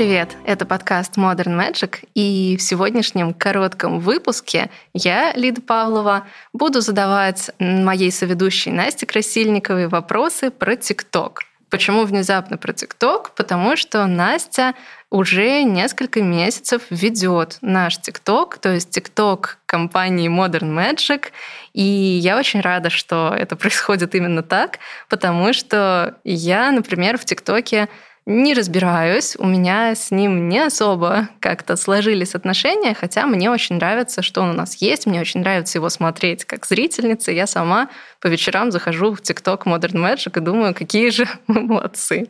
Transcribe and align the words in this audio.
Привет! 0.00 0.34
Это 0.46 0.64
подкаст 0.64 1.18
Modern 1.18 1.60
Magic, 1.60 2.08
и 2.14 2.56
в 2.56 2.62
сегодняшнем 2.62 3.34
коротком 3.34 4.00
выпуске 4.00 4.70
я, 4.94 5.34
Лида 5.34 5.60
Павлова, 5.60 6.26
буду 6.54 6.80
задавать 6.80 7.50
моей 7.58 8.10
соведущей 8.10 8.72
Насте 8.72 9.04
Красильниковой 9.04 9.88
вопросы 9.88 10.50
про 10.50 10.74
ТикТок. 10.76 11.42
Почему 11.68 12.04
внезапно 12.04 12.56
про 12.56 12.72
ТикТок? 12.72 13.34
Потому 13.34 13.76
что 13.76 14.06
Настя 14.06 14.74
уже 15.10 15.64
несколько 15.64 16.22
месяцев 16.22 16.82
ведет 16.88 17.58
наш 17.60 17.98
ТикТок, 17.98 18.56
то 18.56 18.72
есть 18.72 18.90
ТикТок 18.90 19.58
компании 19.66 20.30
Modern 20.30 20.74
Magic. 20.74 21.26
И 21.74 21.82
я 21.82 22.38
очень 22.38 22.62
рада, 22.62 22.88
что 22.88 23.34
это 23.38 23.54
происходит 23.56 24.14
именно 24.14 24.42
так, 24.42 24.78
потому 25.10 25.52
что 25.52 26.16
я, 26.24 26.72
например, 26.72 27.18
в 27.18 27.26
ТикТоке 27.26 27.90
не 28.26 28.54
разбираюсь, 28.54 29.34
у 29.38 29.46
меня 29.46 29.94
с 29.94 30.10
ним 30.10 30.48
не 30.48 30.58
особо 30.58 31.28
как-то 31.40 31.76
сложились 31.76 32.34
отношения, 32.34 32.94
хотя 32.94 33.26
мне 33.26 33.50
очень 33.50 33.76
нравится, 33.76 34.22
что 34.22 34.42
он 34.42 34.50
у 34.50 34.52
нас 34.52 34.76
есть, 34.76 35.06
мне 35.06 35.20
очень 35.20 35.40
нравится 35.40 35.78
его 35.78 35.88
смотреть 35.88 36.44
как 36.44 36.66
зрительница. 36.66 37.32
Я 37.32 37.46
сама 37.46 37.88
по 38.20 38.26
вечерам 38.26 38.70
захожу 38.70 39.14
в 39.14 39.20
TikTok 39.20 39.64
Modern 39.64 39.94
Magic 39.94 40.38
и 40.38 40.40
думаю, 40.40 40.74
какие 40.74 41.10
же 41.10 41.26
мы 41.46 41.62
молодцы. 41.62 42.28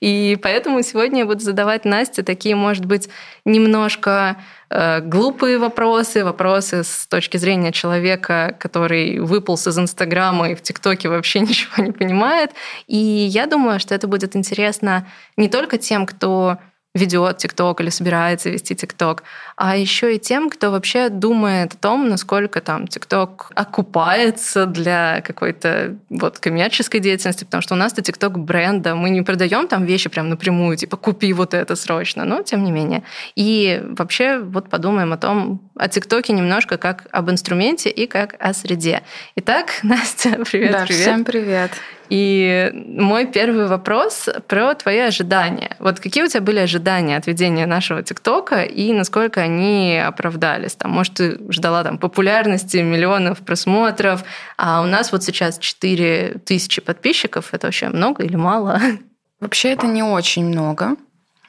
И 0.00 0.38
поэтому 0.40 0.82
сегодня 0.82 1.20
я 1.20 1.26
буду 1.26 1.40
задавать 1.40 1.84
Насте 1.84 2.22
такие, 2.22 2.54
может 2.54 2.84
быть, 2.84 3.08
немножко 3.44 4.36
глупые 4.70 5.58
вопросы, 5.58 6.24
вопросы 6.24 6.84
с 6.84 7.06
точки 7.08 7.36
зрения 7.38 7.72
человека, 7.72 8.56
который 8.60 9.18
выполз 9.18 9.66
из 9.66 9.78
Инстаграма 9.78 10.50
и 10.50 10.54
в 10.54 10.62
ТикТоке 10.62 11.08
вообще 11.08 11.40
ничего 11.40 11.82
не 11.84 11.92
понимает. 11.92 12.52
И 12.86 12.96
я 12.96 13.46
думаю, 13.46 13.80
что 13.80 13.94
это 13.94 14.06
будет 14.06 14.36
интересно 14.36 15.06
не 15.36 15.48
только 15.48 15.78
тем, 15.78 16.06
кто 16.06 16.58
ведет 16.94 17.38
ТикТок 17.38 17.80
или 17.80 17.90
собирается 17.90 18.50
вести 18.50 18.74
ТикТок, 18.74 19.22
а 19.62 19.76
еще 19.76 20.16
и 20.16 20.18
тем, 20.18 20.48
кто 20.48 20.70
вообще 20.70 21.10
думает 21.10 21.74
о 21.74 21.76
том, 21.76 22.08
насколько 22.08 22.62
там 22.62 22.88
ТикТок 22.88 23.52
окупается 23.54 24.64
для 24.64 25.20
какой-то 25.20 25.98
вот 26.08 26.38
коммерческой 26.38 27.00
деятельности, 27.00 27.44
потому 27.44 27.60
что 27.60 27.74
у 27.74 27.76
нас 27.76 27.92
это 27.92 28.00
ТикТок 28.00 28.38
бренда, 28.38 28.94
мы 28.94 29.10
не 29.10 29.20
продаем 29.20 29.68
там 29.68 29.84
вещи 29.84 30.08
прям 30.08 30.30
напрямую, 30.30 30.78
типа 30.78 30.96
купи 30.96 31.34
вот 31.34 31.52
это 31.52 31.76
срочно, 31.76 32.24
но 32.24 32.42
тем 32.42 32.64
не 32.64 32.72
менее. 32.72 33.02
И 33.36 33.82
вообще 33.84 34.38
вот 34.38 34.70
подумаем 34.70 35.12
о 35.12 35.18
том, 35.18 35.60
о 35.76 35.88
ТикТоке 35.88 36.32
немножко 36.32 36.78
как 36.78 37.06
об 37.10 37.30
инструменте 37.30 37.90
и 37.90 38.06
как 38.06 38.36
о 38.38 38.54
среде. 38.54 39.02
Итак, 39.36 39.74
Настя, 39.82 40.42
привет, 40.50 40.72
да, 40.72 40.86
привет. 40.86 41.02
Всем 41.02 41.24
привет. 41.24 41.72
И 42.10 42.72
мой 42.74 43.26
первый 43.26 43.68
вопрос 43.68 44.28
про 44.48 44.74
твои 44.74 44.98
ожидания. 44.98 45.76
Вот 45.78 46.00
какие 46.00 46.24
у 46.24 46.26
тебя 46.26 46.40
были 46.40 46.58
ожидания 46.58 47.16
от 47.16 47.28
ведения 47.28 47.66
нашего 47.66 48.02
ТикТока 48.02 48.64
и 48.64 48.92
насколько 48.92 49.40
они 49.40 49.49
оправдались? 49.98 50.74
Там, 50.74 50.90
может, 50.92 51.14
ты 51.14 51.38
ждала 51.50 51.82
там 51.84 51.98
популярности, 51.98 52.78
миллионов 52.78 53.38
просмотров, 53.38 54.24
а 54.56 54.82
у 54.82 54.86
нас 54.86 55.12
вот 55.12 55.24
сейчас 55.24 55.58
4 55.58 56.40
тысячи 56.44 56.80
подписчиков. 56.80 57.52
Это 57.52 57.66
вообще 57.66 57.88
много 57.88 58.24
или 58.24 58.36
мало? 58.36 58.80
Вообще 59.40 59.70
это 59.70 59.86
не 59.86 60.02
очень 60.02 60.44
много. 60.44 60.96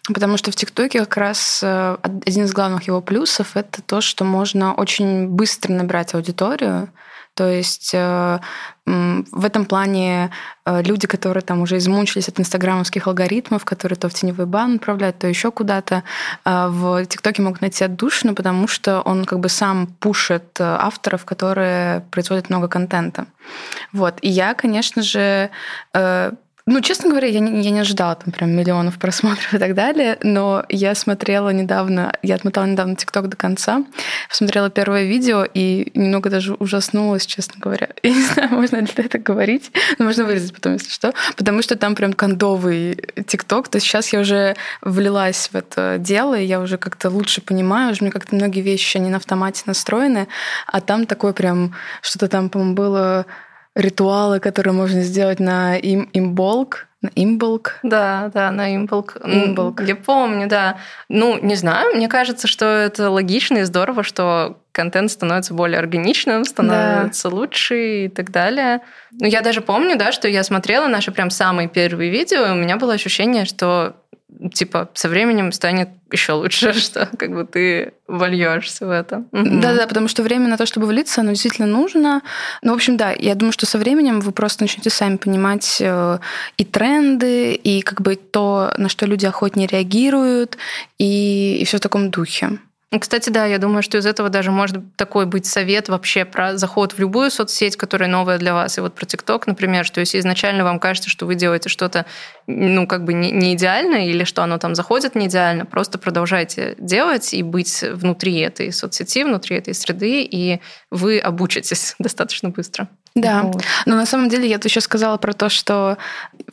Потому 0.07 0.37
что 0.37 0.51
в 0.51 0.55
ТикТоке 0.55 0.99
как 0.99 1.17
раз 1.17 1.61
э, 1.63 1.97
один 2.01 2.45
из 2.45 2.53
главных 2.53 2.83
его 2.83 3.01
плюсов 3.01 3.55
это 3.55 3.81
то, 3.81 4.01
что 4.01 4.23
можно 4.23 4.73
очень 4.73 5.27
быстро 5.27 5.73
набрать 5.73 6.13
аудиторию. 6.15 6.89
То 7.33 7.49
есть 7.49 7.91
э, 7.93 8.39
в 8.85 9.45
этом 9.45 9.65
плане 9.65 10.31
э, 10.65 10.81
люди, 10.83 11.07
которые 11.07 11.41
там 11.41 11.61
уже 11.61 11.77
измучились 11.77 12.27
от 12.27 12.39
инстаграмовских 12.39 13.07
алгоритмов, 13.07 13.63
которые 13.63 13.97
то 13.97 14.09
в 14.09 14.13
теневой 14.13 14.45
бан 14.45 14.75
отправляют, 14.75 15.19
то 15.19 15.27
еще 15.27 15.49
куда-то, 15.49 16.03
э, 16.43 16.67
в 16.67 17.05
ТикТоке 17.05 17.41
могут 17.41 17.61
найти 17.61 17.85
отдушину, 17.85 18.35
потому 18.35 18.67
что 18.67 19.01
он 19.01 19.23
как 19.25 19.39
бы 19.39 19.47
сам 19.47 19.87
пушит 19.87 20.59
авторов, 20.59 21.23
которые 21.23 22.01
производят 22.11 22.49
много 22.49 22.67
контента. 22.67 23.25
Вот. 23.93 24.17
И 24.21 24.29
я, 24.29 24.53
конечно 24.53 25.01
же, 25.01 25.49
ну, 26.71 26.81
честно 26.81 27.09
говоря, 27.09 27.27
я 27.27 27.39
не, 27.39 27.61
я 27.61 27.71
не 27.71 27.79
ожидала 27.79 28.15
там 28.15 28.31
прям 28.31 28.51
миллионов 28.51 28.97
просмотров 28.97 29.53
и 29.53 29.57
так 29.57 29.75
далее, 29.75 30.17
но 30.23 30.65
я 30.69 30.95
смотрела 30.95 31.49
недавно, 31.49 32.13
я 32.21 32.35
отмотала 32.35 32.65
недавно 32.65 32.95
ТикТок 32.95 33.27
до 33.27 33.37
конца, 33.37 33.83
посмотрела 34.29 34.69
первое 34.69 35.03
видео 35.03 35.45
и 35.45 35.91
немного 35.93 36.29
даже 36.29 36.53
ужаснулась, 36.53 37.25
честно 37.25 37.55
говоря. 37.59 37.89
Я 38.03 38.11
не 38.11 38.23
знаю, 38.23 38.49
можно 38.51 38.77
ли 38.77 38.87
это 38.95 39.19
говорить, 39.19 39.71
но 39.97 40.05
можно 40.05 40.23
вырезать 40.23 40.53
потом, 40.53 40.73
если 40.73 40.89
что, 40.89 41.13
потому 41.35 41.61
что 41.61 41.75
там 41.75 41.95
прям 41.95 42.13
кондовый 42.13 42.97
ТикТок, 43.27 43.67
то 43.67 43.77
есть 43.77 43.87
сейчас 43.87 44.13
я 44.13 44.19
уже 44.21 44.55
влилась 44.81 45.49
в 45.51 45.55
это 45.55 45.97
дело, 45.99 46.39
и 46.39 46.45
я 46.45 46.61
уже 46.61 46.77
как-то 46.77 47.09
лучше 47.09 47.41
понимаю, 47.41 47.91
уже 47.91 48.01
мне 48.01 48.11
как-то 48.11 48.35
многие 48.35 48.61
вещи, 48.61 48.97
они 48.97 49.09
на 49.09 49.17
автомате 49.17 49.63
настроены, 49.65 50.27
а 50.67 50.81
там 50.81 51.05
такое 51.05 51.33
прям, 51.33 51.75
что-то 52.01 52.27
там, 52.27 52.49
по-моему, 52.49 52.75
было 52.75 53.25
ритуалы, 53.75 54.39
которые 54.39 54.73
можно 54.73 55.01
сделать 55.01 55.39
на 55.39 55.75
им 55.75 56.09
имболк, 56.13 56.87
на 57.01 57.09
имболк? 57.15 57.79
Да, 57.83 58.29
да, 58.33 58.51
на 58.51 58.75
имболк. 58.75 59.17
имболк. 59.23 59.81
Я 59.81 59.95
помню, 59.95 60.47
да. 60.47 60.77
Ну, 61.09 61.39
не 61.41 61.55
знаю, 61.55 61.95
мне 61.95 62.07
кажется, 62.07 62.47
что 62.47 62.65
это 62.65 63.09
логично 63.09 63.59
и 63.59 63.63
здорово, 63.63 64.03
что 64.03 64.60
контент 64.71 65.11
становится 65.11 65.53
более 65.53 65.79
органичным, 65.79 66.45
становится 66.45 67.29
да. 67.29 67.35
лучше 67.35 68.05
и 68.05 68.09
так 68.09 68.31
далее. 68.31 68.81
Ну, 69.11 69.27
я 69.27 69.41
даже 69.41 69.61
помню, 69.61 69.97
да, 69.97 70.11
что 70.11 70.27
я 70.27 70.43
смотрела 70.43 70.87
наши 70.87 71.11
прям 71.11 71.29
самые 71.29 71.67
первые 71.67 72.09
видео, 72.09 72.47
и 72.47 72.51
у 72.51 72.55
меня 72.55 72.77
было 72.77 72.93
ощущение, 72.93 73.45
что 73.45 73.95
типа 74.53 74.89
со 74.93 75.09
временем 75.09 75.51
станет 75.51 75.89
еще 76.11 76.33
лучше, 76.33 76.73
что 76.79 77.09
как 77.17 77.31
бы 77.31 77.45
ты 77.45 77.93
вольешься 78.07 78.85
в 78.85 78.89
это. 78.89 79.25
Да-да, 79.31 79.87
потому 79.87 80.07
что 80.07 80.23
время 80.23 80.47
на 80.47 80.57
то, 80.57 80.65
чтобы 80.65 80.87
влиться, 80.87 81.21
оно 81.21 81.31
действительно 81.31 81.67
нужно. 81.67 82.21
Ну, 82.61 82.71
в 82.71 82.75
общем, 82.75 82.97
да, 82.97 83.11
я 83.11 83.35
думаю, 83.35 83.53
что 83.53 83.65
со 83.65 83.77
временем 83.77 84.19
вы 84.19 84.31
просто 84.31 84.63
начнете 84.63 84.89
сами 84.89 85.17
понимать 85.17 85.77
э, 85.79 86.19
и 86.57 86.65
тренды, 86.65 87.53
и 87.53 87.81
как 87.81 88.01
бы 88.01 88.15
то, 88.15 88.73
на 88.77 88.89
что 88.89 89.05
люди 89.05 89.25
охотнее 89.25 89.67
реагируют, 89.67 90.57
и, 90.97 91.57
и 91.61 91.65
все 91.65 91.77
в 91.77 91.81
таком 91.81 92.09
духе. 92.09 92.59
Кстати, 92.99 93.29
да, 93.29 93.45
я 93.45 93.57
думаю, 93.57 93.83
что 93.83 93.97
из 93.97 94.05
этого 94.05 94.27
даже 94.27 94.51
может 94.51 94.97
такой 94.97 95.25
быть 95.25 95.45
совет 95.45 95.87
вообще 95.87 96.25
про 96.25 96.57
заход 96.57 96.91
в 96.91 96.99
любую 96.99 97.31
соцсеть, 97.31 97.77
которая 97.77 98.09
новая 98.09 98.37
для 98.37 98.53
вас. 98.53 98.77
И 98.77 98.81
вот 98.81 98.95
про 98.95 99.05
ТикТок, 99.05 99.47
например, 99.47 99.85
что 99.85 100.01
если 100.01 100.19
изначально 100.19 100.65
вам 100.65 100.77
кажется, 100.77 101.09
что 101.09 101.25
вы 101.25 101.35
делаете 101.35 101.69
что-то, 101.69 102.05
ну, 102.47 102.85
как 102.87 103.05
бы 103.05 103.13
не, 103.13 103.53
идеально, 103.53 104.07
или 104.09 104.25
что 104.25 104.43
оно 104.43 104.57
там 104.57 104.75
заходит 104.75 105.15
не 105.15 105.27
идеально, 105.27 105.65
просто 105.65 105.99
продолжайте 105.99 106.75
делать 106.79 107.33
и 107.33 107.43
быть 107.43 107.81
внутри 107.81 108.39
этой 108.39 108.73
соцсети, 108.73 109.23
внутри 109.23 109.55
этой 109.55 109.73
среды, 109.73 110.23
и 110.23 110.59
вы 110.89 111.19
обучитесь 111.19 111.95
достаточно 111.99 112.49
быстро. 112.49 112.89
Да, 113.13 113.43
вот. 113.43 113.63
но 113.85 113.95
на 113.95 114.05
самом 114.05 114.29
деле 114.29 114.47
я 114.47 114.57
тут 114.57 114.65
еще 114.65 114.79
сказала 114.79 115.17
про 115.17 115.33
то, 115.33 115.49
что 115.49 115.97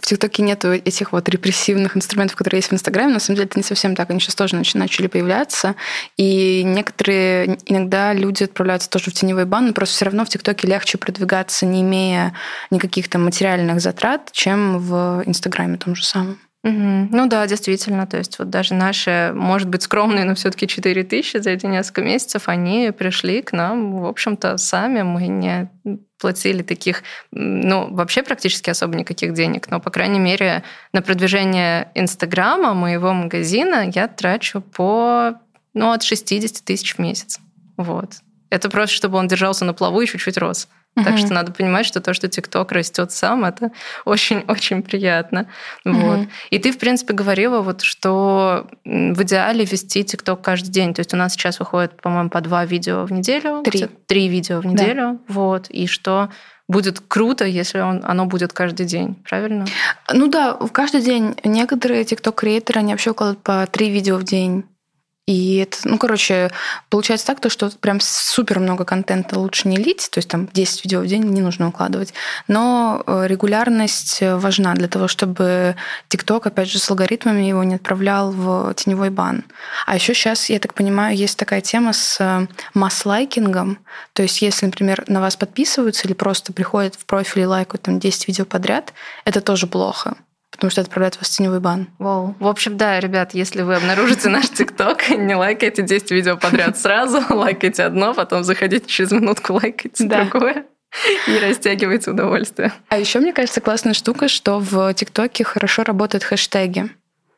в 0.00 0.06
ТикТоке 0.06 0.42
нету 0.42 0.72
этих 0.72 1.12
вот 1.12 1.28
репрессивных 1.28 1.96
инструментов, 1.96 2.36
которые 2.36 2.58
есть 2.58 2.70
в 2.70 2.74
Инстаграме. 2.74 3.12
На 3.12 3.20
самом 3.20 3.36
деле 3.36 3.46
это 3.46 3.58
не 3.58 3.62
совсем 3.62 3.94
так. 3.94 4.10
Они 4.10 4.19
сейчас 4.19 4.34
тоже 4.34 4.56
начали 4.74 5.06
появляться. 5.06 5.76
И 6.16 6.64
некоторые 6.64 7.58
иногда 7.66 8.12
люди 8.12 8.44
отправляются 8.44 8.91
тоже 8.91 9.10
в 9.10 9.14
теневой 9.14 9.44
бан, 9.44 9.68
но 9.68 9.72
просто 9.72 9.94
все 9.94 10.04
равно 10.06 10.24
в 10.24 10.28
ТикТоке 10.28 10.66
легче 10.66 10.98
продвигаться, 10.98 11.64
не 11.64 11.82
имея 11.82 12.34
никаких 12.70 13.08
там 13.08 13.24
материальных 13.24 13.80
затрат, 13.80 14.30
чем 14.32 14.78
в 14.78 15.22
Инстаграме 15.26 15.76
том 15.76 15.94
же 15.94 16.04
самом. 16.04 16.38
Угу. 16.68 17.08
Ну 17.16 17.26
да, 17.28 17.46
действительно. 17.46 18.06
То 18.06 18.18
есть 18.18 18.38
вот 18.38 18.50
даже 18.50 18.74
наши, 18.74 19.32
может 19.34 19.68
быть, 19.68 19.82
скромные, 19.82 20.24
но 20.24 20.34
все 20.34 20.50
таки 20.50 20.66
4 20.66 21.04
тысячи 21.04 21.38
за 21.38 21.50
эти 21.50 21.66
несколько 21.66 22.03
месяцев, 22.03 22.48
они 22.48 22.92
пришли 22.97 23.42
к 23.42 23.53
нам, 23.53 24.00
в 24.00 24.06
общем-то, 24.06 24.56
сами. 24.59 25.03
Мы 25.03 25.28
не 25.28 25.70
платили 26.18 26.62
таких, 26.62 27.03
ну, 27.30 27.94
вообще 27.94 28.22
практически 28.22 28.70
особо 28.70 28.97
никаких 28.97 29.34
денег, 29.34 29.70
но, 29.70 29.80
по 29.80 29.91
крайней 29.91 30.18
мере, 30.18 30.65
на 30.92 31.00
продвижение 31.00 31.91
Инстаграма, 31.94 32.74
моего 32.74 33.12
магазина, 33.12 33.88
я 33.94 34.09
трачу 34.09 34.60
по, 34.60 35.34
ну, 35.74 35.92
от 35.92 36.03
60 36.03 36.64
тысяч 36.64 36.97
в 36.97 36.98
месяц. 36.98 37.38
Вот. 37.76 38.14
Это 38.50 38.68
просто, 38.68 38.94
чтобы 38.97 39.18
он 39.18 39.28
держался 39.28 39.64
на 39.64 39.74
плаву 39.74 40.00
и 40.00 40.06
чуть-чуть 40.06 40.38
рос. 40.38 40.68
Uh-huh. 40.96 41.04
Так 41.04 41.18
что 41.18 41.32
надо 41.32 41.52
понимать, 41.52 41.86
что 41.86 42.00
то, 42.00 42.12
что 42.14 42.28
ТикТок 42.28 42.72
растет 42.72 43.12
сам, 43.12 43.44
это 43.44 43.70
очень-очень 44.04 44.82
приятно. 44.82 45.48
Uh-huh. 45.86 45.92
Вот. 45.92 46.28
И 46.50 46.58
ты, 46.58 46.72
в 46.72 46.78
принципе, 46.78 47.14
говорила, 47.14 47.60
вот, 47.60 47.82
что 47.82 48.66
в 48.84 49.22
идеале 49.22 49.64
вести 49.64 50.04
ТикТок 50.04 50.42
каждый 50.42 50.70
день. 50.70 50.94
То 50.94 51.00
есть 51.00 51.14
у 51.14 51.16
нас 51.16 51.32
сейчас 51.32 51.60
выходит, 51.60 52.00
по-моему, 52.00 52.30
по 52.30 52.40
два 52.40 52.64
видео 52.64 53.04
в 53.04 53.12
неделю. 53.12 53.62
Три. 53.62 53.86
Три 54.06 54.28
видео 54.28 54.60
в 54.60 54.66
неделю. 54.66 55.20
Да. 55.28 55.34
Вот. 55.34 55.70
И 55.70 55.86
что 55.86 56.30
будет 56.68 57.00
круто, 57.00 57.44
если 57.44 57.80
он, 57.80 58.02
оно 58.04 58.26
будет 58.26 58.52
каждый 58.52 58.86
день, 58.86 59.14
правильно? 59.28 59.66
Ну 60.12 60.28
да, 60.28 60.54
каждый 60.72 61.00
день. 61.00 61.34
Некоторые 61.44 62.02
TikTok-креаторы, 62.02 62.80
они 62.80 62.92
вообще 62.92 63.10
укладывают 63.10 63.42
по 63.42 63.66
три 63.66 63.88
видео 63.90 64.16
в 64.16 64.24
день. 64.24 64.64
И 65.28 65.57
это, 65.57 65.77
ну, 65.84 65.98
короче, 65.98 66.51
получается 66.89 67.27
так, 67.27 67.39
то, 67.39 67.51
что 67.51 67.69
прям 67.69 68.01
супер 68.01 68.60
много 68.60 68.86
контента 68.86 69.39
лучше 69.39 69.69
не 69.69 69.77
лить, 69.77 70.09
то 70.10 70.21
есть 70.21 70.30
там 70.30 70.48
10 70.54 70.84
видео 70.84 71.01
в 71.01 71.07
день 71.07 71.22
не 71.22 71.42
нужно 71.42 71.69
укладывать, 71.69 72.15
но 72.47 73.03
э, 73.07 73.27
регулярность 73.27 74.22
важна 74.22 74.72
для 74.72 74.89
того, 74.89 75.07
чтобы 75.07 75.77
TikTok, 76.09 76.47
опять 76.47 76.71
же, 76.71 76.78
с 76.78 76.89
алгоритмами 76.89 77.42
его 77.42 77.63
не 77.63 77.75
отправлял 77.75 78.30
в 78.30 78.72
теневой 78.72 79.10
бан. 79.10 79.45
А 79.84 79.97
еще 79.97 80.15
сейчас, 80.15 80.48
я 80.48 80.59
так 80.60 80.72
понимаю, 80.72 81.15
есть 81.15 81.39
такая 81.39 81.60
тема 81.60 81.92
с 81.92 82.16
э, 82.21 82.47
масс-лайкингом, 82.72 83.81
то 84.15 84.22
есть 84.22 84.41
если, 84.41 84.65
например, 84.65 85.04
на 85.09 85.21
вас 85.21 85.36
подписываются 85.36 86.07
или 86.07 86.15
просто 86.15 86.54
приходят 86.54 86.95
в 86.95 87.04
профиль 87.04 87.42
и 87.42 87.47
лайкают 87.47 87.83
там 87.83 88.01
10 88.01 88.28
видео 88.28 88.47
подряд, 88.47 88.95
это 89.27 89.42
тоже 89.42 89.66
плохо 89.66 90.16
потому 90.59 90.72
что 90.72 90.81
отправляют 90.81 91.16
вас 91.16 91.31
в 91.31 91.37
теневой 91.37 91.60
бан. 91.60 91.87
Вау. 92.01 92.34
В 92.41 92.49
общем, 92.49 92.77
да, 92.77 92.99
ребят, 92.99 93.33
если 93.33 93.63
вы 93.63 93.77
обнаружите 93.77 94.28
наш 94.28 94.51
ТикТок, 94.51 95.09
не 95.16 95.37
лайкайте 95.37 95.83
10 95.83 96.10
видео 96.10 96.37
подряд 96.37 96.77
сразу, 96.77 97.22
лайкайте 97.31 97.84
одно, 97.84 98.13
потом 98.13 98.43
заходите 98.43 98.84
через 98.87 99.13
минутку, 99.13 99.53
лайкайте 99.55 100.05
другое. 100.05 100.66
И 101.28 101.39
растягивайте 101.39 102.10
удовольствие. 102.10 102.72
А 102.89 102.99
еще, 102.99 103.21
мне 103.21 103.33
кажется, 103.33 103.60
классная 103.60 103.95
штука, 103.95 104.27
что 104.27 104.59
в 104.59 104.93
ТикТоке 104.95 105.45
хорошо 105.45 105.84
работают 105.84 106.25
хэштеги. 106.25 106.91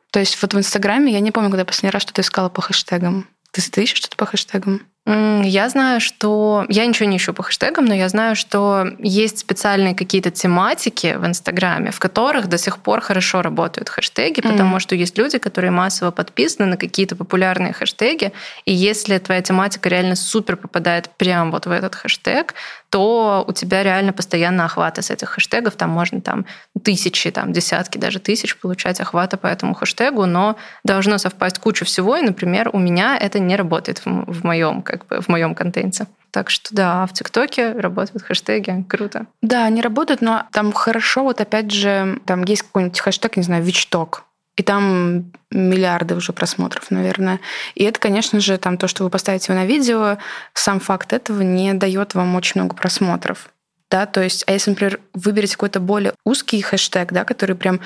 То 0.09 0.19
есть 0.19 0.41
вот 0.41 0.55
в 0.55 0.57
Инстаграме, 0.57 1.13
я 1.13 1.19
не 1.19 1.31
помню, 1.31 1.51
когда 1.51 1.63
последний 1.63 1.91
раз 1.91 2.01
что-то 2.01 2.21
искала 2.21 2.49
по 2.49 2.61
хэштегам. 2.63 3.27
Ты, 3.51 3.61
ты 3.61 3.83
ищешь 3.83 3.99
что-то 3.99 4.17
по 4.17 4.25
хэштегам? 4.25 4.81
Я 5.07 5.67
знаю, 5.69 5.99
что... 5.99 6.65
Я 6.69 6.85
ничего 6.85 7.09
не 7.09 7.17
ищу 7.17 7.33
по 7.33 7.41
хэштегам, 7.41 7.85
но 7.85 7.95
я 7.95 8.07
знаю, 8.07 8.35
что 8.35 8.85
есть 8.99 9.39
специальные 9.39 9.95
какие-то 9.95 10.29
тематики 10.29 11.15
в 11.17 11.25
Инстаграме, 11.25 11.89
в 11.89 11.97
которых 11.97 12.47
до 12.47 12.59
сих 12.59 12.77
пор 12.77 13.01
хорошо 13.01 13.41
работают 13.41 13.89
хэштеги, 13.89 14.41
потому 14.41 14.75
mm. 14.75 14.79
что 14.79 14.95
есть 14.95 15.17
люди, 15.17 15.39
которые 15.39 15.71
массово 15.71 16.11
подписаны 16.11 16.67
на 16.67 16.77
какие-то 16.77 17.15
популярные 17.15 17.73
хэштеги, 17.73 18.31
и 18.65 18.73
если 18.73 19.17
твоя 19.17 19.41
тематика 19.41 19.89
реально 19.89 20.15
супер 20.15 20.55
попадает 20.55 21.09
прямо 21.17 21.49
вот 21.49 21.65
в 21.65 21.71
этот 21.71 21.95
хэштег, 21.95 22.53
то 22.91 23.45
у 23.47 23.53
тебя 23.53 23.83
реально 23.83 24.11
постоянно 24.11 24.65
охваты 24.65 25.01
с 25.01 25.09
этих 25.09 25.29
хэштегов. 25.29 25.75
Там 25.75 25.89
можно 25.89 26.19
там 26.19 26.45
тысячи, 26.83 27.31
там 27.31 27.53
десятки, 27.53 27.97
даже 27.97 28.19
тысяч 28.19 28.57
получать 28.57 28.99
охвата 28.99 29.37
по 29.37 29.47
этому 29.47 29.73
хэштегу, 29.73 30.25
но 30.25 30.57
должно 30.83 31.17
совпасть 31.17 31.57
куча 31.57 31.85
всего, 31.85 32.17
и, 32.17 32.21
например, 32.21 32.69
у 32.73 32.79
меня 32.79 33.17
это 33.17 33.39
не 33.39 33.55
работает 33.55 34.05
в, 34.05 34.25
в 34.31 34.43
моем 34.43 34.83
как 34.91 35.07
бы 35.07 35.21
в 35.21 35.27
моем 35.29 35.55
контенте. 35.55 36.07
Так 36.31 36.49
что 36.49 36.73
да, 36.73 37.05
в 37.05 37.13
ТикТоке 37.13 37.71
работают 37.73 38.23
хэштеги, 38.23 38.85
круто. 38.87 39.25
Да, 39.41 39.65
они 39.65 39.81
работают, 39.81 40.21
но 40.21 40.43
там 40.51 40.71
хорошо, 40.71 41.23
вот 41.23 41.41
опять 41.41 41.71
же, 41.71 42.19
там 42.25 42.43
есть 42.43 42.63
какой-нибудь 42.63 42.99
хэштег, 42.99 43.37
не 43.37 43.43
знаю, 43.43 43.63
ВИЧТОК, 43.63 44.23
и 44.55 44.63
там 44.63 45.31
миллиарды 45.49 46.15
уже 46.15 46.33
просмотров, 46.33 46.91
наверное. 46.91 47.39
И 47.75 47.83
это, 47.83 47.99
конечно 47.99 48.39
же, 48.39 48.57
там 48.57 48.77
то, 48.77 48.87
что 48.87 49.03
вы 49.03 49.09
поставите 49.09 49.53
на 49.53 49.65
видео, 49.65 50.17
сам 50.53 50.79
факт 50.79 51.13
этого 51.13 51.41
не 51.41 51.73
дает 51.73 52.15
вам 52.15 52.35
очень 52.35 52.61
много 52.61 52.75
просмотров. 52.75 53.49
Да, 53.89 54.05
то 54.05 54.21
есть, 54.21 54.45
а 54.47 54.53
если, 54.53 54.69
например, 54.69 55.01
выберете 55.13 55.55
какой-то 55.55 55.81
более 55.81 56.13
узкий 56.23 56.61
хэштег, 56.61 57.11
да, 57.11 57.25
который 57.25 57.57
прям 57.57 57.81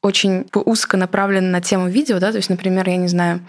очень 0.00 0.46
узко 0.54 0.96
направлен 0.96 1.50
на 1.50 1.60
тему 1.60 1.88
видео, 1.88 2.18
да, 2.18 2.30
то 2.30 2.38
есть, 2.38 2.48
например, 2.48 2.88
я 2.88 2.96
не 2.96 3.08
знаю, 3.08 3.40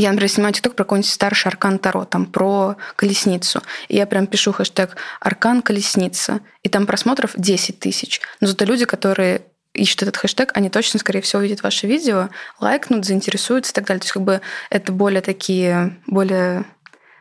я, 0.00 0.10
например, 0.10 0.30
снимаю 0.30 0.54
тикток 0.54 0.74
про 0.74 0.84
какой-нибудь 0.84 1.10
старший 1.10 1.48
аркан 1.48 1.78
Таро, 1.78 2.04
там 2.04 2.26
про 2.26 2.76
колесницу. 2.96 3.62
И 3.88 3.96
я 3.96 4.06
прям 4.06 4.26
пишу 4.26 4.52
хэштег 4.52 4.96
«Аркан 5.20 5.62
колесница». 5.62 6.40
И 6.62 6.68
там 6.68 6.86
просмотров 6.86 7.32
10 7.36 7.78
тысяч. 7.78 8.20
Но 8.40 8.46
зато 8.46 8.64
люди, 8.64 8.84
которые 8.84 9.42
ищут 9.74 10.02
этот 10.02 10.16
хэштег, 10.16 10.52
они 10.54 10.70
точно, 10.70 10.98
скорее 11.00 11.20
всего, 11.20 11.40
увидят 11.40 11.62
ваше 11.62 11.86
видео, 11.86 12.28
лайкнут, 12.60 13.04
заинтересуются 13.04 13.72
и 13.72 13.74
так 13.74 13.86
далее. 13.86 14.00
То 14.00 14.04
есть 14.04 14.12
как 14.12 14.22
бы 14.22 14.40
это 14.70 14.92
более 14.92 15.20
такие, 15.20 15.96
более 16.06 16.64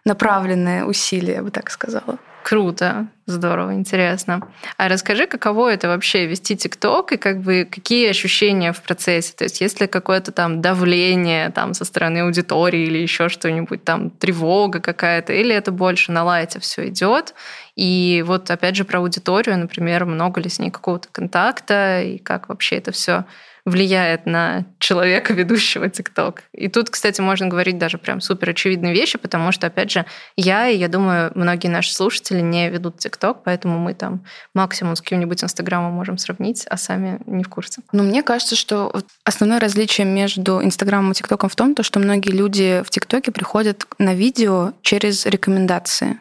направленные 0.05 0.85
усилия, 0.85 1.35
я 1.35 1.43
бы 1.43 1.51
так 1.51 1.69
сказала. 1.69 2.17
Круто, 2.43 3.07
здорово, 3.31 3.73
интересно. 3.73 4.41
А 4.77 4.87
расскажи, 4.87 5.27
каково 5.27 5.73
это 5.73 5.87
вообще 5.87 6.25
вести 6.25 6.55
ТикТок 6.55 7.13
и 7.13 7.17
как 7.17 7.41
бы 7.41 7.67
какие 7.69 8.09
ощущения 8.09 8.73
в 8.73 8.81
процессе? 8.81 9.33
То 9.33 9.43
есть 9.45 9.61
есть 9.61 9.79
ли 9.81 9.87
какое-то 9.87 10.31
там 10.31 10.61
давление 10.61 11.49
там 11.49 11.73
со 11.73 11.85
стороны 11.85 12.19
аудитории 12.19 12.81
или 12.81 12.97
еще 12.97 13.29
что-нибудь 13.29 13.83
там, 13.83 14.09
тревога 14.09 14.79
какая-то, 14.79 15.33
или 15.33 15.53
это 15.53 15.71
больше 15.71 16.11
на 16.11 16.23
лайте 16.23 16.59
все 16.59 16.87
идет? 16.87 17.33
И 17.75 18.23
вот 18.27 18.51
опять 18.51 18.75
же 18.75 18.83
про 18.83 18.99
аудиторию, 18.99 19.57
например, 19.57 20.05
много 20.05 20.41
ли 20.41 20.49
с 20.49 20.59
ней 20.59 20.71
какого-то 20.71 21.07
контакта 21.11 22.01
и 22.01 22.17
как 22.17 22.49
вообще 22.49 22.75
это 22.77 22.91
все 22.91 23.25
влияет 23.65 24.25
на 24.25 24.65
человека, 24.79 25.33
ведущего 25.33 25.89
ТикТок. 25.89 26.43
И 26.53 26.67
тут, 26.67 26.89
кстати, 26.89 27.21
можно 27.21 27.47
говорить 27.47 27.77
даже 27.77 27.97
прям 27.97 28.21
супер 28.21 28.49
очевидные 28.49 28.93
вещи, 28.93 29.17
потому 29.17 29.51
что, 29.51 29.67
опять 29.67 29.91
же, 29.91 30.05
я 30.35 30.67
и, 30.67 30.77
я 30.77 30.87
думаю, 30.87 31.31
многие 31.35 31.67
наши 31.67 31.93
слушатели 31.93 32.41
не 32.41 32.69
ведут 32.69 32.97
ТикТок, 32.97 33.19
поэтому 33.33 33.80
мы 33.80 33.94
там 33.94 34.25
максимум 34.54 34.95
с 34.95 35.01
каким-нибудь 35.01 35.44
Инстаграмом 35.44 35.94
можем 35.94 36.18
сравнить, 36.18 36.66
а 36.69 36.77
сами 36.77 37.19
не 37.25 37.44
в 37.44 37.50
курсе. 37.50 37.81
Но 37.92 38.04
мне 38.04 38.24
кажется, 38.24 38.56
что 38.56 38.94
основное 39.24 39.60
различие 39.60 40.06
между 40.06 40.63
Инстаграмом 40.63 41.12
и 41.12 41.16
ТикТоком 41.16 41.50
в 41.50 41.56
том, 41.56 41.75
то, 41.75 41.83
что 41.83 42.00
многие 42.00 42.31
люди 42.31 42.83
в 42.86 42.89
ТикТоке 42.89 43.31
приходят 43.31 43.86
на 43.98 44.13
видео 44.13 44.74
через 44.81 45.25
рекомендации. 45.25 46.19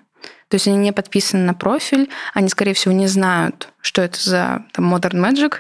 То 0.49 0.55
есть 0.55 0.67
они 0.67 0.79
не 0.79 0.93
подписаны 0.93 1.45
на 1.45 1.53
профиль, 1.53 2.09
они, 2.33 2.49
скорее 2.49 2.73
всего, 2.73 2.95
не 2.95 3.07
знают, 3.07 3.69
что 3.83 4.01
это 4.01 4.19
за 4.19 4.65
там, 4.73 4.95
Modern 4.95 5.21
Magic, 5.23 5.57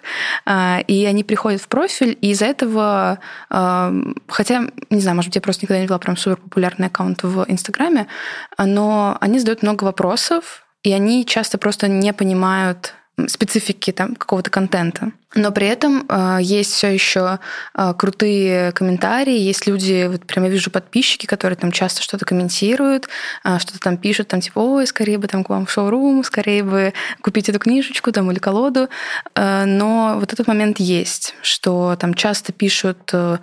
а, 0.46 0.80
и 0.86 1.04
они 1.04 1.24
приходят 1.24 1.60
в 1.60 1.68
профиль, 1.68 2.16
и 2.22 2.30
из-за 2.30 2.46
этого, 2.46 3.18
а, 3.50 3.92
хотя, 4.28 4.62
не 4.88 5.00
знаю, 5.00 5.16
может 5.16 5.28
быть, 5.28 5.36
я 5.36 5.42
просто 5.42 5.64
никогда 5.64 5.78
не 5.78 5.82
видела 5.82 5.98
прям 5.98 6.16
супер 6.16 6.38
популярный 6.38 6.86
аккаунт 6.86 7.22
в 7.22 7.44
Инстаграме, 7.48 8.06
но 8.56 9.18
они 9.20 9.38
задают 9.38 9.62
много 9.62 9.84
вопросов, 9.84 10.64
и 10.82 10.92
они 10.92 11.26
часто 11.26 11.58
просто 11.58 11.88
не 11.88 12.12
понимают 12.12 12.94
специфики 13.26 13.90
там 13.90 14.14
какого-то 14.14 14.50
контента. 14.50 15.12
Но 15.34 15.50
при 15.50 15.66
этом 15.66 16.06
э, 16.08 16.38
есть 16.40 16.72
все 16.72 16.88
еще 16.88 17.40
э, 17.74 17.94
крутые 17.98 18.72
комментарии, 18.72 19.36
есть 19.36 19.66
люди, 19.66 20.06
вот 20.08 20.24
прям 20.24 20.44
я 20.44 20.50
вижу 20.50 20.70
подписчики, 20.70 21.26
которые 21.26 21.56
там 21.56 21.72
часто 21.72 22.00
что-то 22.00 22.24
комментируют, 22.24 23.08
э, 23.44 23.58
что-то 23.58 23.80
там 23.80 23.96
пишут, 23.96 24.28
там 24.28 24.40
типа, 24.40 24.60
ой, 24.60 24.86
скорее 24.86 25.18
бы 25.18 25.26
там 25.26 25.44
к 25.44 25.50
вам 25.50 25.66
в 25.66 25.70
шоурум, 25.70 26.22
скорее 26.24 26.62
бы 26.62 26.94
купить 27.20 27.48
эту 27.48 27.58
книжечку 27.58 28.12
там 28.12 28.30
или 28.30 28.38
колоду. 28.38 28.88
Э, 29.34 29.64
но 29.66 30.16
вот 30.18 30.32
этот 30.32 30.46
момент 30.46 30.78
есть, 30.78 31.34
что 31.42 31.96
там 31.98 32.14
часто 32.14 32.52
пишут 32.52 33.10
э, 33.12 33.38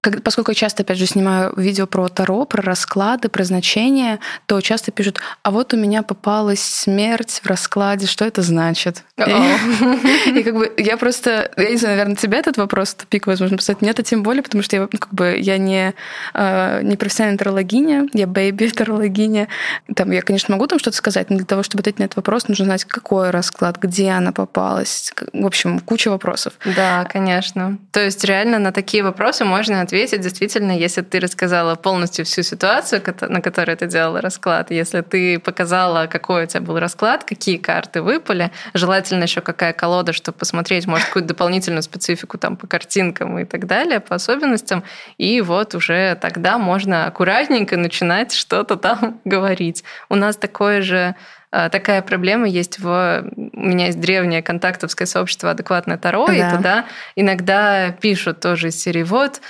как, 0.00 0.22
поскольку 0.22 0.50
я 0.52 0.54
часто, 0.54 0.82
опять 0.82 0.98
же, 0.98 1.06
снимаю 1.06 1.52
видео 1.56 1.86
про 1.86 2.08
Таро, 2.08 2.44
про 2.44 2.62
расклады, 2.62 3.28
про 3.28 3.44
значения, 3.44 4.18
то 4.46 4.60
часто 4.60 4.92
пишут, 4.92 5.20
а 5.42 5.50
вот 5.50 5.74
у 5.74 5.76
меня 5.76 6.02
попалась 6.02 6.62
смерть 6.62 7.40
в 7.42 7.46
раскладе, 7.46 8.06
что 8.06 8.24
это 8.24 8.42
значит? 8.42 9.04
И 9.16 9.22
как 10.42 10.54
бы 10.54 10.72
я 10.78 10.96
просто, 10.96 11.50
я 11.56 11.70
не 11.70 11.76
знаю, 11.76 11.96
наверное, 11.96 12.16
тебя 12.16 12.38
этот 12.38 12.56
вопрос 12.56 12.94
тупик, 12.94 13.26
возможно, 13.26 13.56
поставить. 13.56 13.82
Нет, 13.82 13.98
а 14.00 14.02
тем 14.02 14.22
более, 14.22 14.42
потому 14.42 14.62
что 14.62 14.76
я 14.76 14.82
ну, 14.82 14.98
как 14.98 15.12
бы 15.12 15.36
я 15.38 15.58
не, 15.58 15.94
а, 16.34 16.80
не 16.82 16.96
профессиональная 16.96 17.38
тарологиня, 17.38 18.08
я 18.14 18.26
бэйби 18.26 18.68
тарологиня. 18.74 19.48
Там 19.94 20.10
я, 20.10 20.22
конечно, 20.22 20.54
могу 20.54 20.66
там 20.66 20.78
что-то 20.78 20.96
сказать, 20.96 21.30
но 21.30 21.36
для 21.36 21.46
того, 21.46 21.62
чтобы 21.62 21.80
ответить 21.80 21.98
на 21.98 22.04
этот 22.04 22.16
вопрос, 22.16 22.48
нужно 22.48 22.64
знать, 22.64 22.84
какой 22.84 23.30
расклад, 23.30 23.78
где 23.78 24.10
она 24.10 24.32
попалась. 24.32 25.12
В 25.32 25.46
общем, 25.46 25.80
куча 25.80 26.08
вопросов. 26.08 26.54
Да, 26.64 27.04
конечно. 27.04 27.78
То 27.92 28.00
есть 28.00 28.24
реально 28.24 28.58
на 28.58 28.72
такие 28.72 29.02
вопросы 29.02 29.44
можно 29.44 29.80
ответить 29.90 30.20
действительно, 30.20 30.70
если 30.70 31.02
ты 31.02 31.18
рассказала 31.18 31.74
полностью 31.74 32.24
всю 32.24 32.42
ситуацию, 32.42 33.02
на 33.22 33.40
которой 33.40 33.74
ты 33.74 33.88
делала 33.88 34.20
расклад, 34.20 34.70
если 34.70 35.00
ты 35.00 35.40
показала, 35.40 36.06
какой 36.06 36.44
у 36.44 36.46
тебя 36.46 36.60
был 36.60 36.78
расклад, 36.78 37.24
какие 37.24 37.56
карты 37.56 38.00
выпали, 38.00 38.52
желательно 38.72 39.24
еще 39.24 39.40
какая 39.40 39.72
колода, 39.72 40.12
чтобы 40.12 40.38
посмотреть, 40.38 40.86
может, 40.86 41.06
какую-то 41.06 41.28
дополнительную 41.30 41.82
специфику 41.82 42.38
там 42.38 42.56
по 42.56 42.68
картинкам 42.68 43.36
и 43.40 43.44
так 43.44 43.66
далее, 43.66 43.98
по 43.98 44.14
особенностям, 44.14 44.84
и 45.18 45.40
вот 45.40 45.74
уже 45.74 46.16
тогда 46.20 46.58
можно 46.58 47.06
аккуратненько 47.06 47.76
начинать 47.76 48.32
что-то 48.32 48.76
там 48.76 49.20
говорить. 49.24 49.82
У 50.08 50.14
нас 50.14 50.36
такое 50.36 50.82
же 50.82 51.16
а, 51.52 51.68
такая 51.68 52.00
проблема 52.02 52.46
есть 52.46 52.78
в... 52.78 53.24
У 53.34 53.60
меня 53.60 53.86
есть 53.86 53.98
древнее 53.98 54.40
контактовское 54.40 55.06
сообщество 55.06 55.50
«Адекватное 55.50 55.98
Таро», 55.98 56.26
да. 56.28 56.34
и 56.34 56.56
туда 56.56 56.84
иногда 57.16 57.90
пишут 57.90 58.38
тоже 58.38 58.68
из 58.68 58.80
серии 58.80 59.02
«Вот, 59.02 59.40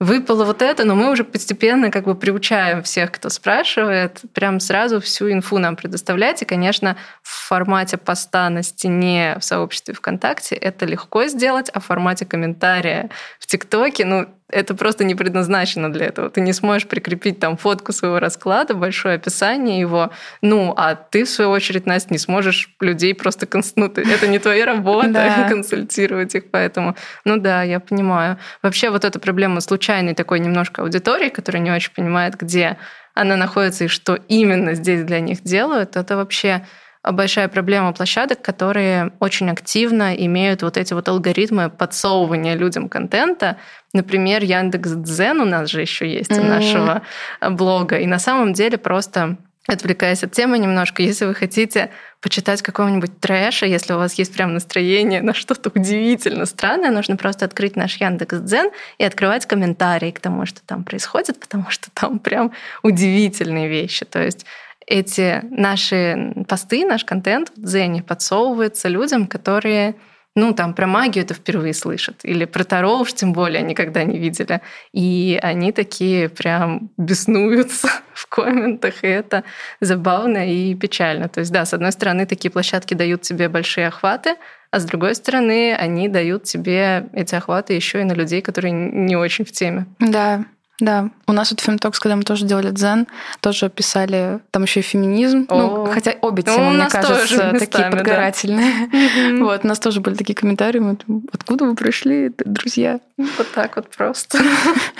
выпало 0.00 0.46
вот 0.46 0.62
это, 0.62 0.84
но 0.84 0.94
мы 0.94 1.10
уже 1.10 1.24
постепенно 1.24 1.90
как 1.90 2.04
бы 2.04 2.14
приучаем 2.14 2.82
всех, 2.82 3.12
кто 3.12 3.28
спрашивает, 3.28 4.22
прям 4.32 4.58
сразу 4.58 5.00
всю 5.00 5.30
инфу 5.30 5.58
нам 5.58 5.76
предоставлять. 5.76 6.40
И, 6.40 6.46
конечно, 6.46 6.96
в 7.22 7.48
формате 7.48 7.98
поста 7.98 8.48
на 8.48 8.62
стене 8.62 9.36
в 9.38 9.44
сообществе 9.44 9.94
ВКонтакте 9.94 10.56
это 10.56 10.86
легко 10.86 11.26
сделать, 11.26 11.70
а 11.72 11.80
в 11.80 11.84
формате 11.84 12.24
комментария 12.24 13.10
в 13.38 13.46
ТикТоке, 13.46 14.06
ну, 14.06 14.26
это 14.52 14.74
просто 14.74 15.04
не 15.04 15.14
предназначено 15.14 15.92
для 15.92 16.06
этого. 16.06 16.30
Ты 16.30 16.40
не 16.40 16.52
сможешь 16.52 16.88
прикрепить 16.88 17.38
там 17.38 17.56
фотку 17.56 17.92
своего 17.92 18.18
расклада, 18.18 18.74
большое 18.74 19.16
описание 19.16 19.80
его. 19.80 20.10
Ну, 20.42 20.74
а 20.76 20.94
ты, 20.94 21.24
в 21.24 21.30
свою 21.30 21.50
очередь, 21.50 21.86
Настя, 21.86 22.12
не 22.12 22.18
сможешь 22.18 22.74
людей 22.80 23.14
просто... 23.14 23.46
Конс... 23.46 23.72
Ну, 23.76 23.86
это 23.86 24.26
не 24.26 24.38
твоя 24.38 24.66
работа 24.66 25.46
консультировать 25.48 26.34
их, 26.34 26.50
поэтому... 26.50 26.96
Ну 27.24 27.36
да, 27.36 27.62
я 27.62 27.80
понимаю. 27.80 28.38
Вообще 28.62 28.90
вот 28.90 29.04
эта 29.04 29.18
проблема 29.18 29.60
случайной 29.60 30.14
такой 30.14 30.40
немножко 30.40 30.82
аудитории, 30.82 31.28
которая 31.28 31.62
не 31.62 31.70
очень 31.70 31.92
понимает, 31.94 32.36
где 32.36 32.76
она 33.14 33.36
находится 33.36 33.84
и 33.84 33.88
что 33.88 34.18
именно 34.28 34.74
здесь 34.74 35.04
для 35.04 35.20
них 35.20 35.42
делают, 35.42 35.96
это 35.96 36.16
вообще 36.16 36.64
большая 37.02 37.48
проблема 37.48 37.92
площадок, 37.92 38.42
которые 38.42 39.12
очень 39.20 39.50
активно 39.50 40.14
имеют 40.14 40.62
вот 40.62 40.76
эти 40.76 40.92
вот 40.92 41.08
алгоритмы 41.08 41.70
подсовывания 41.70 42.54
людям 42.54 42.88
контента. 42.88 43.56
Например, 43.92 44.42
Яндекс 44.42 44.90
Дзен 44.92 45.40
у 45.40 45.44
нас 45.44 45.70
же 45.70 45.80
еще 45.80 46.10
есть 46.10 46.30
mm-hmm. 46.30 46.40
у 46.40 46.44
нашего 46.44 47.02
блога. 47.50 47.98
И 47.98 48.06
на 48.06 48.18
самом 48.18 48.52
деле 48.52 48.76
просто 48.78 49.36
отвлекаясь 49.66 50.24
от 50.24 50.32
темы 50.32 50.58
немножко, 50.58 51.02
если 51.02 51.26
вы 51.26 51.34
хотите 51.34 51.90
почитать 52.20 52.60
какого-нибудь 52.62 53.20
трэша, 53.20 53.66
если 53.66 53.92
у 53.92 53.98
вас 53.98 54.14
есть 54.14 54.34
прям 54.34 54.52
настроение 54.52 55.22
на 55.22 55.32
что-то 55.32 55.70
удивительно 55.74 56.46
странное, 56.46 56.90
нужно 56.90 57.16
просто 57.16 57.44
открыть 57.44 57.76
наш 57.76 57.96
Яндекс 57.96 58.40
Дзен 58.40 58.70
и 58.98 59.04
открывать 59.04 59.46
комментарии 59.46 60.10
к 60.10 60.20
тому, 60.20 60.44
что 60.46 60.60
там 60.66 60.84
происходит, 60.84 61.38
потому 61.40 61.70
что 61.70 61.88
там 61.92 62.18
прям 62.18 62.52
удивительные 62.82 63.68
вещи. 63.68 64.04
То 64.04 64.22
есть 64.22 64.44
эти 64.90 65.42
наши 65.50 66.34
посты, 66.48 66.84
наш 66.84 67.04
контент 67.04 67.52
в 67.56 67.62
Дзене 67.62 68.02
подсовывается 68.02 68.88
людям, 68.88 69.26
которые 69.26 69.94
ну, 70.36 70.54
там, 70.54 70.74
про 70.74 70.86
магию 70.86 71.24
это 71.24 71.34
впервые 71.34 71.74
слышат. 71.74 72.20
Или 72.22 72.44
про 72.44 72.62
Таро 72.62 73.00
уж 73.00 73.12
тем 73.12 73.32
более 73.32 73.62
никогда 73.62 74.04
не 74.04 74.16
видели. 74.18 74.60
И 74.92 75.38
они 75.42 75.72
такие 75.72 76.28
прям 76.28 76.90
беснуются 76.96 77.88
в 78.14 78.28
комментах, 78.28 79.02
и 79.02 79.08
это 79.08 79.42
забавно 79.80 80.48
и 80.48 80.74
печально. 80.74 81.28
То 81.28 81.40
есть, 81.40 81.52
да, 81.52 81.64
с 81.64 81.74
одной 81.74 81.90
стороны, 81.92 82.26
такие 82.26 82.50
площадки 82.50 82.94
дают 82.94 83.22
тебе 83.22 83.48
большие 83.48 83.88
охваты, 83.88 84.36
а 84.70 84.78
с 84.78 84.84
другой 84.84 85.16
стороны, 85.16 85.74
они 85.74 86.08
дают 86.08 86.44
тебе 86.44 87.08
эти 87.12 87.34
охваты 87.34 87.72
еще 87.72 88.00
и 88.00 88.04
на 88.04 88.12
людей, 88.12 88.40
которые 88.40 88.70
не 88.72 89.16
очень 89.16 89.44
в 89.44 89.50
теме. 89.50 89.86
Да, 89.98 90.44
да, 90.80 91.10
у 91.26 91.32
нас 91.32 91.50
вот 91.50 91.60
Фемтокс, 91.60 91.98
когда 91.98 92.16
мы 92.16 92.22
тоже 92.22 92.44
делали 92.44 92.70
дзен, 92.70 93.06
тоже 93.40 93.68
писали 93.68 94.40
там 94.50 94.62
еще 94.62 94.80
и 94.80 94.82
феминизм. 94.82 95.46
О, 95.48 95.56
ну, 95.56 95.86
хотя 95.86 96.14
обе 96.20 96.42
ну, 96.46 96.54
темы, 96.54 96.66
ну, 96.66 96.72
мне 96.72 96.88
кажется, 96.88 97.56
такие 97.58 97.90
подгорательные. 97.90 98.88
Да. 98.92 99.44
Вот, 99.50 99.64
у 99.64 99.68
нас 99.68 99.78
тоже 99.78 100.00
были 100.00 100.14
такие 100.14 100.34
комментарии. 100.34 100.78
Мы, 100.78 100.96
Откуда 101.32 101.64
вы 101.64 101.74
пришли, 101.74 102.32
друзья? 102.38 103.00
Вот 103.16 103.50
так 103.54 103.76
вот 103.76 103.88
просто. 103.90 104.38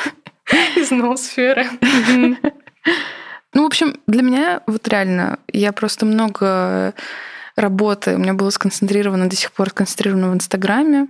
Из 0.76 0.90
ноосферы. 0.90 1.66
Ну, 3.52 3.64
в 3.64 3.66
общем, 3.66 3.96
для 4.06 4.22
меня 4.22 4.60
вот 4.66 4.86
реально, 4.88 5.38
я 5.52 5.72
просто 5.72 6.06
много 6.06 6.94
работы, 7.56 8.14
у 8.14 8.18
меня 8.18 8.34
было 8.34 8.50
сконцентрировано, 8.50 9.28
до 9.28 9.36
сих 9.36 9.52
пор 9.52 9.70
сконцентрировано 9.70 10.30
в 10.30 10.34
Инстаграме, 10.34 11.08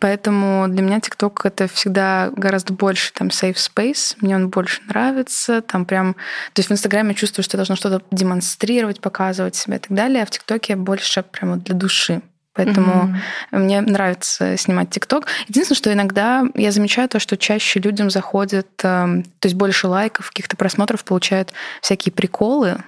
Поэтому 0.00 0.66
для 0.68 0.82
меня 0.82 0.98
TikTok 0.98 1.40
это 1.44 1.68
всегда 1.68 2.30
гораздо 2.34 2.72
больше 2.72 3.12
там 3.12 3.28
safe 3.28 3.54
space. 3.54 4.16
Мне 4.20 4.34
он 4.34 4.48
больше 4.48 4.82
нравится. 4.88 5.62
Там 5.62 5.84
прям... 5.84 6.14
То 6.54 6.60
есть 6.60 6.68
в 6.68 6.72
Инстаграме 6.72 7.14
чувствую, 7.14 7.44
что 7.44 7.56
я 7.56 7.58
должна 7.58 7.76
что-то 7.76 8.04
демонстрировать, 8.10 9.00
показывать 9.00 9.54
себя 9.54 9.76
и 9.76 9.78
так 9.78 9.92
далее. 9.92 10.22
А 10.22 10.26
в 10.26 10.30
ТикТоке 10.30 10.74
больше 10.74 11.22
прямо 11.22 11.56
для 11.56 11.74
души. 11.74 12.20
Поэтому 12.56 13.14
mm-hmm. 13.52 13.58
мне 13.58 13.80
нравится 13.82 14.56
снимать 14.56 14.90
ТикТок. 14.90 15.26
Единственное, 15.46 15.76
что 15.76 15.92
иногда 15.92 16.44
я 16.54 16.72
замечаю 16.72 17.08
то, 17.08 17.20
что 17.20 17.36
чаще 17.36 17.80
людям 17.80 18.10
заходят, 18.10 18.68
эм, 18.82 19.22
то 19.22 19.46
есть 19.46 19.54
больше 19.56 19.86
лайков, 19.88 20.28
каких-то 20.28 20.56
просмотров 20.56 21.04
получают 21.04 21.52
всякие 21.82 22.12
приколы, 22.12 22.78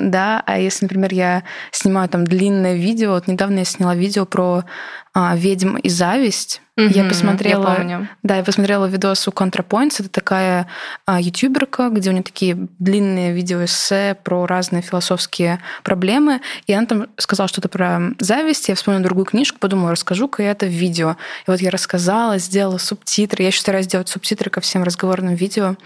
да, 0.00 0.42
а 0.46 0.58
если, 0.58 0.86
например, 0.86 1.12
я 1.12 1.42
снимаю 1.72 2.08
там 2.08 2.24
длинное 2.24 2.76
видео, 2.76 3.12
вот 3.12 3.26
недавно 3.26 3.58
я 3.58 3.64
сняла 3.64 3.94
видео 3.94 4.24
про 4.24 4.64
а, 5.12 5.34
ведьм 5.36 5.76
и 5.76 5.88
зависть, 5.88 6.62
mm-hmm, 6.78 6.92
я 6.92 7.04
посмотрела, 7.04 7.68
я 7.68 7.74
помню. 7.74 8.08
да, 8.22 8.36
я 8.36 8.44
посмотрела 8.44 8.86
видос 8.86 9.26
у 9.26 9.32
ContraPoints, 9.32 9.96
это 9.98 10.08
такая 10.08 10.68
а, 11.04 11.20
ютуберка, 11.20 11.88
где 11.90 12.10
у 12.10 12.12
нее 12.12 12.22
такие 12.22 12.68
длинные 12.78 13.32
видеоэссе 13.32 14.16
про 14.22 14.46
разные 14.46 14.82
философские 14.82 15.60
проблемы, 15.82 16.40
и 16.66 16.72
она 16.72 16.86
там 16.86 17.06
сказала 17.16 17.48
что-то 17.48 17.68
про 17.68 18.00
зависть, 18.20 18.68
я 18.68 18.74
вспомнила 18.76 19.02
другую 19.02 19.26
книжку, 19.26 19.58
подумала, 19.58 19.90
расскажу-ка 19.90 20.42
я 20.42 20.52
это 20.52 20.66
в 20.66 20.70
видео. 20.70 21.16
И 21.46 21.50
вот 21.50 21.60
я 21.60 21.70
рассказала, 21.70 22.38
сделала 22.38 22.78
субтитры, 22.78 23.42
я 23.42 23.48
еще 23.48 23.60
стараюсь 23.60 23.86
сделать 23.86 24.08
субтитры 24.08 24.48
ко 24.48 24.60
всем 24.60 24.84
разговорным 24.84 25.34
видео, 25.34 25.76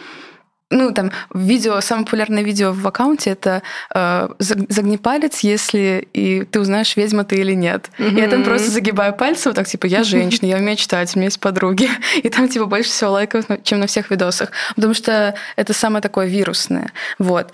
ну, 0.71 0.93
там, 0.93 1.13
видео, 1.33 1.81
самое 1.81 2.05
популярное 2.05 2.43
видео 2.43 2.73
в 2.73 2.87
аккаунте 2.87 3.31
это 3.31 3.63
э, 3.95 4.29
«Загни 4.39 4.97
палец, 4.97 5.41
если 5.41 6.09
и 6.13 6.45
ты 6.45 6.61
узнаешь, 6.61 6.97
ведьма 6.97 7.25
ты 7.25 7.37
или 7.37 7.53
нет». 7.53 7.91
Mm-hmm. 7.99 8.21
Я 8.21 8.29
там 8.29 8.45
просто 8.45 8.71
загибаю 8.71 9.15
пальцы, 9.15 9.51
вот 9.51 9.57
так, 9.57 9.67
типа, 9.67 9.87
я 9.87 10.03
женщина, 10.03 10.47
я 10.47 10.57
умею 10.57 10.77
читать, 10.77 11.15
у 11.15 11.19
меня 11.19 11.27
есть 11.27 11.41
подруги. 11.41 11.89
И 12.23 12.29
там, 12.29 12.49
типа, 12.49 12.67
больше 12.67 12.91
всего 12.91 13.13
лайков, 13.13 13.45
чем 13.63 13.81
на 13.81 13.87
всех 13.87 14.11
видосах. 14.11 14.51
Потому 14.75 14.95
что 14.95 15.35
это 15.57 15.73
самое 15.73 16.03
такое 16.03 16.27
вирусное. 16.27 16.91
Вот. 17.19 17.53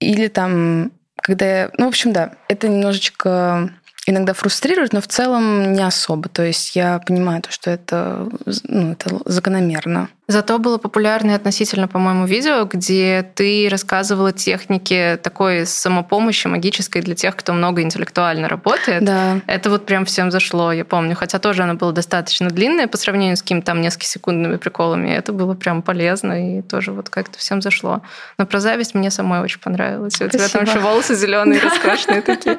Или 0.00 0.28
там, 0.28 0.92
когда 1.16 1.46
я... 1.46 1.70
Ну, 1.78 1.86
в 1.86 1.88
общем, 1.88 2.12
да, 2.12 2.32
это 2.48 2.68
немножечко 2.68 3.70
иногда 4.06 4.32
фрустрирует, 4.32 4.92
но 4.92 5.00
в 5.00 5.08
целом 5.08 5.72
не 5.72 5.82
особо. 5.82 6.28
То 6.28 6.42
есть 6.42 6.76
я 6.76 7.00
понимаю 7.00 7.42
то, 7.42 7.50
что 7.50 7.70
это, 7.70 8.28
ну, 8.64 8.92
это 8.92 9.18
закономерно. 9.24 10.08
Зато 10.28 10.58
было 10.58 10.78
популярное 10.78 11.36
относительно, 11.36 11.86
по-моему, 11.86 12.26
видео, 12.26 12.64
где 12.64 13.28
ты 13.34 13.68
рассказывала 13.70 14.32
техники 14.32 15.18
такой 15.22 15.66
самопомощи 15.66 16.48
магической 16.48 17.00
для 17.00 17.14
тех, 17.14 17.36
кто 17.36 17.52
много 17.52 17.82
интеллектуально 17.82 18.48
работает. 18.48 19.04
Да. 19.04 19.40
Это 19.46 19.70
вот 19.70 19.86
прям 19.86 20.04
всем 20.04 20.32
зашло, 20.32 20.72
я 20.72 20.84
помню. 20.84 21.14
Хотя 21.14 21.38
тоже 21.38 21.62
оно 21.62 21.74
было 21.74 21.92
достаточно 21.92 22.48
длинное 22.50 22.88
по 22.88 22.96
сравнению 22.96 23.36
с 23.36 23.42
какими-то 23.42 23.66
там 23.66 23.80
несколько 23.80 24.06
секундными 24.06 24.56
приколами. 24.56 25.10
Это 25.10 25.32
было 25.32 25.54
прям 25.54 25.80
полезно 25.82 26.58
и 26.58 26.62
тоже 26.62 26.90
вот 26.90 27.08
как-то 27.08 27.38
всем 27.38 27.62
зашло. 27.62 28.02
Но 28.36 28.46
про 28.46 28.58
зависть 28.58 28.94
мне 28.94 29.12
самой 29.12 29.40
очень 29.40 29.60
понравилось. 29.60 30.20
У 30.20 30.28
тебя 30.28 30.48
там 30.48 30.64
еще 30.64 30.80
волосы 30.80 31.14
зеленые, 31.14 31.60
роскошные 31.60 32.20
такие. 32.22 32.58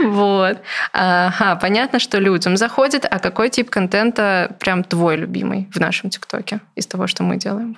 Вот. 0.00 0.58
Ага, 0.92 1.56
понятно, 1.56 1.98
что 1.98 2.18
людям 2.18 2.56
заходит. 2.56 3.06
А 3.10 3.18
какой 3.18 3.50
тип 3.50 3.70
контента 3.70 4.56
прям 4.58 4.84
твой 4.84 5.16
любимый 5.16 5.68
в 5.72 5.80
нашем 5.80 6.10
ТикТоке 6.10 6.60
из 6.76 6.86
того, 6.86 7.06
что 7.06 7.22
мы 7.22 7.36
делаем? 7.36 7.76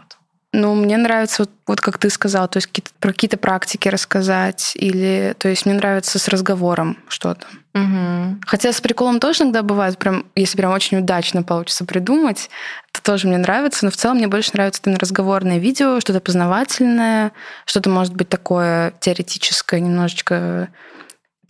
Ну, 0.53 0.75
мне 0.75 0.97
нравится, 0.97 1.43
вот, 1.43 1.51
вот 1.69 1.81
как 1.81 1.99
ты 1.99 2.11
сказал, 2.11 2.49
то 2.49 2.57
есть 2.57 2.67
какие-то, 2.67 2.91
про 2.99 3.13
какие-то 3.13 3.37
практики 3.37 3.87
рассказать, 3.87 4.73
или, 4.75 5.33
то 5.39 5.49
есть 5.49 5.65
мне 5.65 5.77
нравится 5.77 6.19
с 6.19 6.27
разговором 6.27 6.99
что-то. 7.07 7.47
Угу. 7.73 8.41
Хотя 8.47 8.73
с 8.73 8.81
приколом 8.81 9.21
тоже 9.21 9.45
иногда 9.45 9.63
бывает, 9.63 9.97
прям, 9.97 10.27
если 10.35 10.57
прям 10.57 10.73
очень 10.73 10.99
удачно 10.99 11.45
получится 11.45 11.85
придумать, 11.85 12.51
это 12.93 13.01
тоже 13.01 13.29
мне 13.29 13.39
нравится, 13.39 13.85
но 13.85 13.93
в 13.93 13.97
целом 13.97 14.17
мне 14.17 14.27
больше 14.27 14.51
нравится 14.55 14.83
именно 14.85 14.99
разговорное 14.99 15.59
видео, 15.59 16.01
что-то 16.01 16.21
познавательное, 16.21 17.31
что-то 17.65 17.89
может 17.89 18.15
быть 18.15 18.29
такое 18.29 18.93
теоретическое, 18.99 19.79
немножечко 19.79 20.69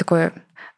такое 0.00 0.32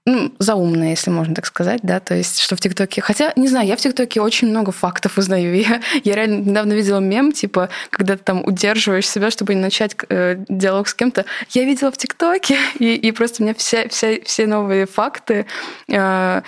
ну, 0.04 0.34
заумное, 0.40 0.90
если 0.90 1.10
можно 1.10 1.34
так 1.34 1.46
сказать, 1.46 1.80
да, 1.84 2.00
то 2.00 2.14
есть, 2.14 2.40
что 2.40 2.56
в 2.56 2.60
ТикТоке... 2.60 3.00
Хотя, 3.00 3.32
не 3.36 3.46
знаю, 3.46 3.68
я 3.68 3.76
в 3.76 3.80
ТикТоке 3.80 4.20
очень 4.20 4.48
много 4.48 4.72
фактов 4.72 5.16
узнаю. 5.16 5.54
Я, 5.62 5.80
я 6.02 6.14
реально 6.16 6.40
недавно 6.40 6.72
видела 6.72 6.98
мем, 6.98 7.30
типа, 7.30 7.68
когда 7.90 8.16
ты 8.16 8.24
там 8.24 8.44
удерживаешь 8.44 9.08
себя, 9.08 9.30
чтобы 9.30 9.54
не 9.54 9.60
начать 9.60 9.94
э, 10.08 10.44
диалог 10.48 10.88
с 10.88 10.94
кем-то. 10.94 11.24
Я 11.50 11.64
видела 11.64 11.92
в 11.92 11.96
ТикТоке, 11.96 12.58
и, 12.80 12.96
и 12.96 13.12
просто 13.12 13.42
у 13.42 13.46
меня 13.46 13.54
вся, 13.54 13.88
вся, 13.88 14.16
все 14.24 14.46
новые 14.46 14.86
факты 14.86 15.46
э, 15.88 16.42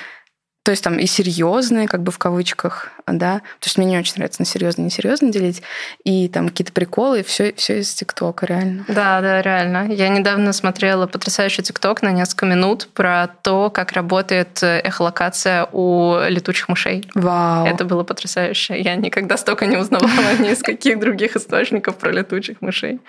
то 0.64 0.70
есть 0.70 0.82
там 0.82 0.98
и 0.98 1.04
серьезные, 1.04 1.86
как 1.86 2.02
бы 2.02 2.10
в 2.10 2.16
кавычках, 2.16 2.90
да, 3.06 3.40
то 3.60 3.66
есть 3.66 3.76
мне 3.76 3.86
не 3.86 3.98
очень 3.98 4.14
нравится 4.16 4.40
на 4.40 4.46
серьезно 4.46 4.82
и 4.82 4.84
несерьезно 4.84 5.30
делить, 5.30 5.62
и 6.04 6.28
там 6.28 6.48
какие-то 6.48 6.72
приколы, 6.72 7.20
и 7.20 7.22
все, 7.22 7.52
все 7.54 7.80
из 7.80 7.92
ТикТока, 7.94 8.46
реально. 8.46 8.84
Да, 8.88 9.20
да, 9.20 9.42
реально. 9.42 9.92
Я 9.92 10.08
недавно 10.08 10.52
смотрела 10.52 11.06
потрясающий 11.06 11.62
ТикТок 11.62 12.02
на 12.02 12.10
несколько 12.12 12.46
минут 12.46 12.88
про 12.94 13.28
то, 13.42 13.70
как 13.70 13.92
работает 13.92 14.62
эхолокация 14.62 15.68
у 15.72 16.16
летучих 16.28 16.68
мышей. 16.68 17.08
Вау. 17.14 17.66
Это 17.66 17.84
было 17.84 18.04
потрясающе. 18.04 18.80
Я 18.80 18.96
никогда 18.96 19.36
столько 19.36 19.66
не 19.66 19.76
узнавала 19.76 20.36
ни 20.38 20.50
из 20.52 20.62
каких 20.62 20.98
других 20.98 21.36
источников 21.36 21.96
про 21.96 22.10
летучих 22.10 22.60
мышей. 22.60 23.00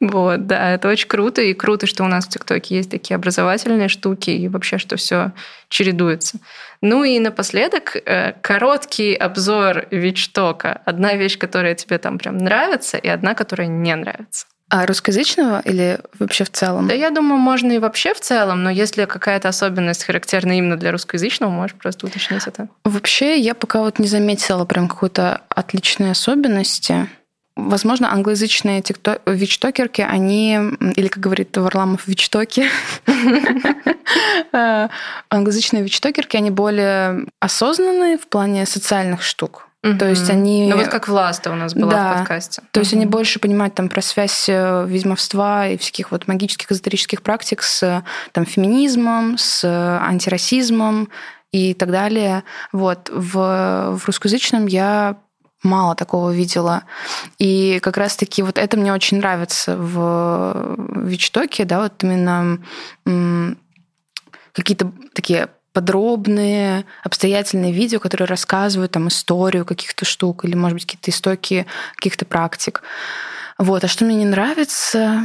Вот, 0.00 0.46
да, 0.46 0.72
это 0.72 0.88
очень 0.88 1.08
круто, 1.08 1.42
и 1.42 1.54
круто, 1.54 1.86
что 1.86 2.04
у 2.04 2.08
нас 2.08 2.26
в 2.26 2.28
ТикТоке 2.28 2.76
есть 2.76 2.90
такие 2.90 3.16
образовательные 3.16 3.88
штуки, 3.88 4.30
и 4.30 4.48
вообще, 4.48 4.78
что 4.78 4.96
все 4.96 5.32
чередуется. 5.68 6.38
Ну 6.82 7.04
и 7.04 7.18
напоследок 7.20 7.96
э, 7.96 8.32
короткий 8.42 9.14
обзор 9.14 9.41
Вичтока. 9.90 10.82
Одна 10.84 11.14
вещь, 11.14 11.38
которая 11.38 11.74
тебе 11.74 11.98
там 11.98 12.18
прям 12.18 12.38
нравится, 12.38 12.96
и 12.98 13.08
одна, 13.08 13.34
которая 13.34 13.68
не 13.68 13.94
нравится. 13.94 14.46
А 14.68 14.86
русскоязычного 14.86 15.60
или 15.66 16.00
вообще 16.18 16.44
в 16.44 16.50
целом? 16.50 16.88
Да, 16.88 16.94
я 16.94 17.10
думаю, 17.10 17.38
можно 17.38 17.72
и 17.72 17.78
вообще 17.78 18.14
в 18.14 18.20
целом, 18.20 18.62
но 18.62 18.70
если 18.70 19.04
какая-то 19.04 19.48
особенность 19.50 20.04
характерна 20.04 20.56
именно 20.56 20.78
для 20.78 20.92
русскоязычного, 20.92 21.50
можешь 21.50 21.76
просто 21.76 22.06
уточнить 22.06 22.46
это. 22.46 22.68
Вообще, 22.84 23.38
я 23.38 23.54
пока 23.54 23.80
вот 23.80 23.98
не 23.98 24.08
заметила 24.08 24.64
прям 24.64 24.88
какой-то 24.88 25.42
отличной 25.50 26.12
особенности. 26.12 27.06
Возможно, 27.54 28.12
англоязычные 28.12 28.80
тикто... 28.80 29.20
вичтокерки, 29.26 30.00
они, 30.00 30.54
или, 30.96 31.08
как 31.08 31.22
говорит 31.22 31.56
Варламов, 31.56 32.06
вичтоки, 32.06 32.64
э, 34.52 34.88
англоязычные 35.28 35.82
вичтокерки, 35.82 36.36
они 36.36 36.50
более 36.50 37.26
осознанные 37.40 38.16
в 38.16 38.26
плане 38.26 38.64
социальных 38.64 39.22
штук. 39.22 39.68
Угу. 39.84 39.98
То 39.98 40.08
есть 40.08 40.30
они... 40.30 40.68
Ну 40.68 40.76
вот 40.76 40.88
как 40.88 41.08
Власта 41.08 41.50
у 41.50 41.54
нас 41.54 41.74
была 41.74 41.90
да. 41.90 42.14
в 42.14 42.18
подкасте. 42.18 42.62
То 42.70 42.80
есть 42.80 42.92
угу. 42.92 43.00
они 43.00 43.06
больше 43.06 43.38
понимают 43.38 43.74
там 43.74 43.88
про 43.88 44.00
связь 44.00 44.48
э, 44.48 44.86
ведьмовства 44.86 45.68
и 45.68 45.76
всяких 45.76 46.10
вот 46.10 46.28
магических, 46.28 46.70
эзотерических 46.70 47.22
практик 47.22 47.62
с 47.62 48.02
там, 48.32 48.46
феминизмом, 48.46 49.36
с 49.38 49.64
антирасизмом 49.64 51.08
и 51.50 51.74
так 51.74 51.90
далее. 51.90 52.44
Вот. 52.70 53.10
В, 53.12 53.98
в 53.98 54.06
русскоязычном 54.06 54.66
я 54.66 55.16
мало 55.62 55.94
такого 55.94 56.30
видела. 56.30 56.84
И 57.38 57.78
как 57.80 57.96
раз-таки 57.96 58.42
вот 58.42 58.58
это 58.58 58.76
мне 58.76 58.92
очень 58.92 59.18
нравится 59.18 59.76
в 59.76 60.76
Вичтоке, 61.06 61.64
да, 61.64 61.82
вот 61.82 62.02
именно 62.02 62.58
какие-то 64.52 64.92
такие 65.14 65.48
подробные, 65.72 66.84
обстоятельные 67.02 67.72
видео, 67.72 67.98
которые 67.98 68.26
рассказывают 68.26 68.92
там 68.92 69.08
историю 69.08 69.64
каких-то 69.64 70.04
штук 70.04 70.44
или, 70.44 70.54
может 70.54 70.74
быть, 70.74 70.84
какие-то 70.84 71.10
истоки 71.10 71.66
каких-то 71.96 72.26
практик. 72.26 72.82
Вот. 73.56 73.82
А 73.82 73.88
что 73.88 74.04
мне 74.04 74.16
не 74.16 74.26
нравится? 74.26 75.22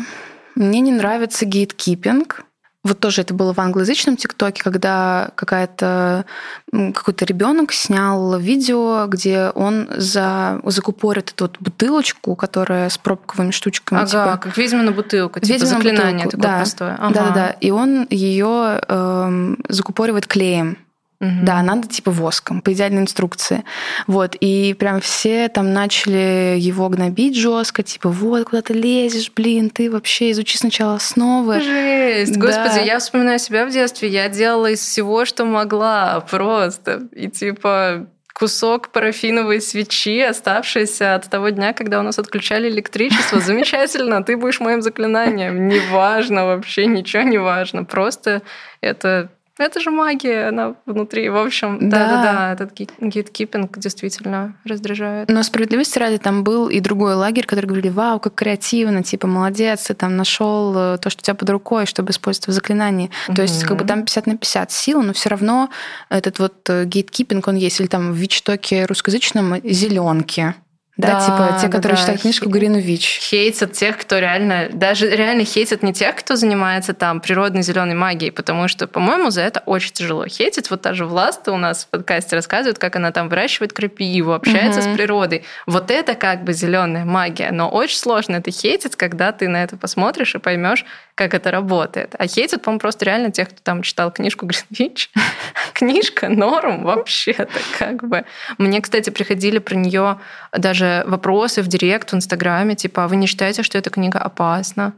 Мне 0.56 0.80
не 0.80 0.92
нравится 0.92 1.46
гейткипинг. 1.46 2.46
Вот 2.88 3.00
тоже 3.00 3.22
это 3.22 3.34
было 3.34 3.54
в 3.54 3.60
англоязычном 3.60 4.18
ТикТоке, 4.18 4.64
когда 4.64 5.32
какая-то 5.36 6.26
какой-то 6.72 7.26
ребенок 7.26 7.74
снял 7.74 8.40
видео, 8.40 9.06
где 9.08 9.50
он 9.56 9.90
за 9.96 10.62
закупорит 10.64 11.32
эту 11.32 11.46
вот 11.46 11.58
бутылочку, 11.60 12.36
которая 12.36 12.90
с 12.90 12.98
пробковыми 12.98 13.52
штучками. 13.52 14.00
Ага, 14.00 14.08
типа, 14.10 14.40
как 14.42 14.58
ведьмина 14.58 14.92
бутылка, 14.92 15.40
типа 15.40 15.54
ведьмина 15.54 15.70
заклинание 15.70 16.26
бутылку, 16.26 16.38
такое 16.38 16.52
да, 16.52 16.58
простое. 16.58 16.96
Ага. 17.00 17.14
Да, 17.14 17.28
да, 17.28 17.34
да. 17.34 17.50
И 17.60 17.72
он 17.72 18.08
ее 18.10 18.82
эм, 18.88 19.60
закупоривает 19.68 20.28
клеем. 20.28 20.78
Угу. 21.20 21.30
Да, 21.44 21.64
надо 21.64 21.88
типа 21.88 22.12
воском, 22.12 22.62
по 22.62 22.74
идеальной 22.74 23.02
инструкции. 23.02 23.64
Вот, 24.06 24.36
и 24.40 24.76
прям 24.78 25.02
все 25.02 25.50
там 25.50 25.74
начали 25.74 26.58
его 26.60 26.90
гнобить 26.90 27.36
жестко, 27.36 27.82
типа, 27.82 28.10
вот, 28.10 28.46
куда 28.46 28.62
ты 28.62 28.74
лезешь, 28.74 29.32
блин, 29.36 29.72
ты 29.72 29.90
вообще 29.90 30.32
изучи 30.32 30.58
сначала 30.58 30.96
основы. 30.96 31.60
Жесть, 31.60 32.34
да. 32.34 32.40
господи, 32.40 32.86
я 32.86 33.00
вспоминаю 33.00 33.40
себя 33.40 33.66
в 33.66 33.72
детстве, 33.72 34.10
я 34.10 34.30
делала 34.30 34.70
из 34.70 34.80
всего, 34.80 35.26
что 35.26 35.46
могла, 35.46 36.20
просто. 36.30 37.08
И 37.14 37.30
типа 37.30 38.08
кусок 38.38 38.90
парафиновой 38.90 39.60
свечи, 39.60 40.22
оставшийся 40.22 41.16
от 41.16 41.28
того 41.28 41.50
дня, 41.50 41.74
когда 41.74 42.00
у 42.00 42.04
нас 42.04 42.20
отключали 42.20 42.70
электричество. 42.70 43.40
Замечательно, 43.40 44.24
ты 44.24 44.38
будешь 44.38 44.60
моим 44.60 44.84
заклинанием. 44.84 45.68
Неважно 45.68 46.46
вообще, 46.46 46.86
ничего 46.86 47.24
не 47.24 47.40
важно. 47.40 47.84
Просто 47.84 48.44
это 48.82 49.32
это 49.60 49.80
же 49.80 49.92
магия, 49.92 50.50
она 50.50 50.76
внутри. 50.86 51.30
В 51.30 51.38
общем, 51.38 51.90
да-да-да, 51.90 52.54
этот 52.54 52.74
гейткипинг 52.74 53.78
действительно 53.78 54.56
раздражает. 54.66 55.30
Но 55.30 55.44
справедливости 55.44 55.98
ради 56.00 56.18
там 56.18 56.44
был 56.44 56.70
и 56.70 56.80
другой 56.80 57.16
лагерь, 57.16 57.46
который 57.46 57.66
говорили, 57.66 57.90
вау, 57.90 58.20
как 58.20 58.36
креативно, 58.36 59.04
типа, 59.04 59.28
молодец, 59.28 59.84
ты 59.84 59.94
там 59.94 60.16
нашел 60.16 60.74
э, 60.76 60.98
то, 60.98 61.10
что 61.10 61.22
у 61.22 61.24
тебя 61.24 61.36
под 61.36 61.50
рукой, 61.50 61.86
чтобы 61.86 62.12
использовать 62.12 62.48
в 62.48 62.52
заклинании. 62.52 63.10
Mm-hmm. 63.28 63.36
То 63.36 63.42
есть, 63.42 63.64
как 63.64 63.78
бы 63.78 63.86
там 63.86 64.04
50 64.04 64.28
на 64.28 64.38
50 64.38 64.72
сил, 64.72 65.02
но 65.02 65.14
все 65.14 65.30
равно 65.30 65.70
этот 66.10 66.40
вот 66.40 66.70
э, 66.70 66.86
гейткипинг, 66.86 67.48
он 67.48 67.56
есть. 67.56 67.80
Или 67.80 67.88
там 67.88 68.12
в 68.12 68.16
Вичтоке 68.16 68.86
русскоязычном 68.86 69.62
зеленки. 69.64 70.56
Да, 70.98 71.20
да 71.20 71.26
типа 71.26 71.60
те, 71.62 71.70
которые 71.70 71.96
да, 71.96 72.02
читают 72.02 72.22
книжку 72.22 72.50
Грину 72.50 72.80
Вич. 72.80 73.20
Хейтят 73.22 73.74
тех, 73.74 73.98
кто 73.98 74.18
реально, 74.18 74.70
даже 74.72 75.08
реально 75.08 75.46
хейтят 75.46 75.84
не 75.84 75.94
тех, 75.94 76.16
кто 76.16 76.36
занимается 76.36 76.96
там 76.96 77.22
природной 77.22 77.62
зеленой 77.62 77.94
магией, 77.94 78.32
потому 78.32 78.68
что, 78.68 78.88
по-моему, 78.88 79.30
за 79.30 79.42
это 79.42 79.62
очень 79.66 79.94
тяжело 79.94 80.26
хейтить. 80.28 80.72
Вот 80.72 80.82
та 80.82 80.94
же 80.94 81.06
Власта 81.06 81.52
у 81.52 81.58
нас 81.58 81.86
в 81.86 81.90
подкасте 81.90 82.36
рассказывает, 82.36 82.80
как 82.80 82.96
она 82.96 83.12
там 83.12 83.30
выращивает 83.30 83.74
крапиву, 83.74 84.34
общается 84.34 84.80
угу. 84.80 84.90
с 84.90 84.94
природой. 84.96 85.44
Вот 85.68 85.92
это 85.92 86.16
как 86.16 86.44
бы 86.44 86.54
зеленая 86.54 87.06
магия, 87.06 87.52
но 87.52 87.70
очень 87.70 87.98
сложно 87.98 88.38
это 88.38 88.50
хейтить, 88.50 88.96
когда 88.96 89.32
ты 89.32 89.48
на 89.48 89.64
это 89.64 89.78
посмотришь 89.78 90.34
и 90.34 90.40
поймешь, 90.40 90.84
как 91.18 91.34
это 91.34 91.50
работает. 91.50 92.16
А 92.20 92.28
хейтят, 92.28 92.62
по-моему, 92.62 92.80
просто 92.80 93.04
реально 93.04 93.32
тех, 93.32 93.50
кто 93.50 93.60
там 93.64 93.82
читал 93.82 94.12
книжку 94.12 94.46
Гринвич. 94.46 95.10
Книжка 95.74 96.30
норм 96.30 96.84
вообще-то 96.84 97.60
как 97.80 98.08
бы. 98.08 98.24
Мне, 98.60 98.82
кстати, 98.82 99.10
приходили 99.10 99.58
про 99.58 99.76
нее 99.76 100.20
даже 100.56 101.04
вопросы 101.08 101.64
в 101.64 101.68
директ, 101.68 102.12
в 102.12 102.16
Инстаграме, 102.16 102.76
типа, 102.76 103.06
а 103.06 103.08
вы 103.08 103.16
не 103.16 103.26
считаете, 103.26 103.64
что 103.64 103.80
эта 103.80 103.90
книга 103.90 104.20
опасна? 104.20 104.94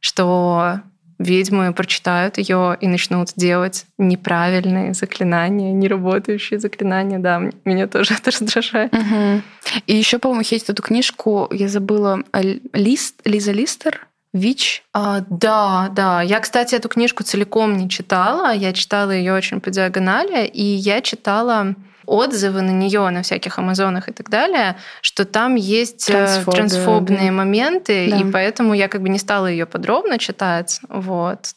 Что 0.00 0.80
ведьмы 1.20 1.72
прочитают 1.72 2.38
ее 2.38 2.76
и 2.80 2.88
начнут 2.88 3.28
делать 3.36 3.86
неправильные 3.98 4.94
заклинания, 4.94 5.72
неработающие 5.72 6.58
заклинания. 6.58 7.20
Да, 7.20 7.40
меня 7.64 7.86
тоже 7.86 8.14
это 8.14 8.32
раздражает. 8.32 8.92
Угу. 8.92 9.42
И 9.86 9.94
еще, 9.94 10.18
по-моему, 10.18 10.42
есть 10.50 10.68
эту 10.68 10.82
книжку, 10.82 11.46
я 11.52 11.68
забыла, 11.68 12.24
Лист, 12.72 13.20
Лиза 13.24 13.52
Листер, 13.52 14.08
ВИЧ? 14.32 14.82
А, 14.94 15.22
да, 15.28 15.90
да. 15.92 16.22
Я, 16.22 16.40
кстати, 16.40 16.74
эту 16.74 16.88
книжку 16.88 17.22
целиком 17.22 17.76
не 17.76 17.90
читала. 17.90 18.52
Я 18.52 18.72
читала 18.72 19.10
ее 19.10 19.34
очень 19.34 19.60
по 19.60 19.70
диагонали, 19.70 20.46
и 20.46 20.62
я 20.62 21.02
читала 21.02 21.74
отзывы 22.06 22.62
на 22.62 22.70
нее 22.70 23.08
на 23.10 23.22
всяких 23.22 23.58
Амазонах 23.58 24.08
и 24.08 24.12
так 24.12 24.28
далее, 24.28 24.76
что 25.02 25.24
там 25.24 25.54
есть 25.54 26.08
э, 26.10 26.12
Трансфобия, 26.12 26.56
трансфобные 26.56 27.26
да. 27.26 27.32
моменты, 27.32 28.08
да. 28.10 28.16
и 28.16 28.24
поэтому 28.30 28.74
я 28.74 28.88
как 28.88 29.02
бы 29.02 29.08
не 29.08 29.18
стала 29.18 29.46
ее 29.46 29.66
подробно 29.66 30.18
читать. 30.18 30.80
Вот 30.88 31.54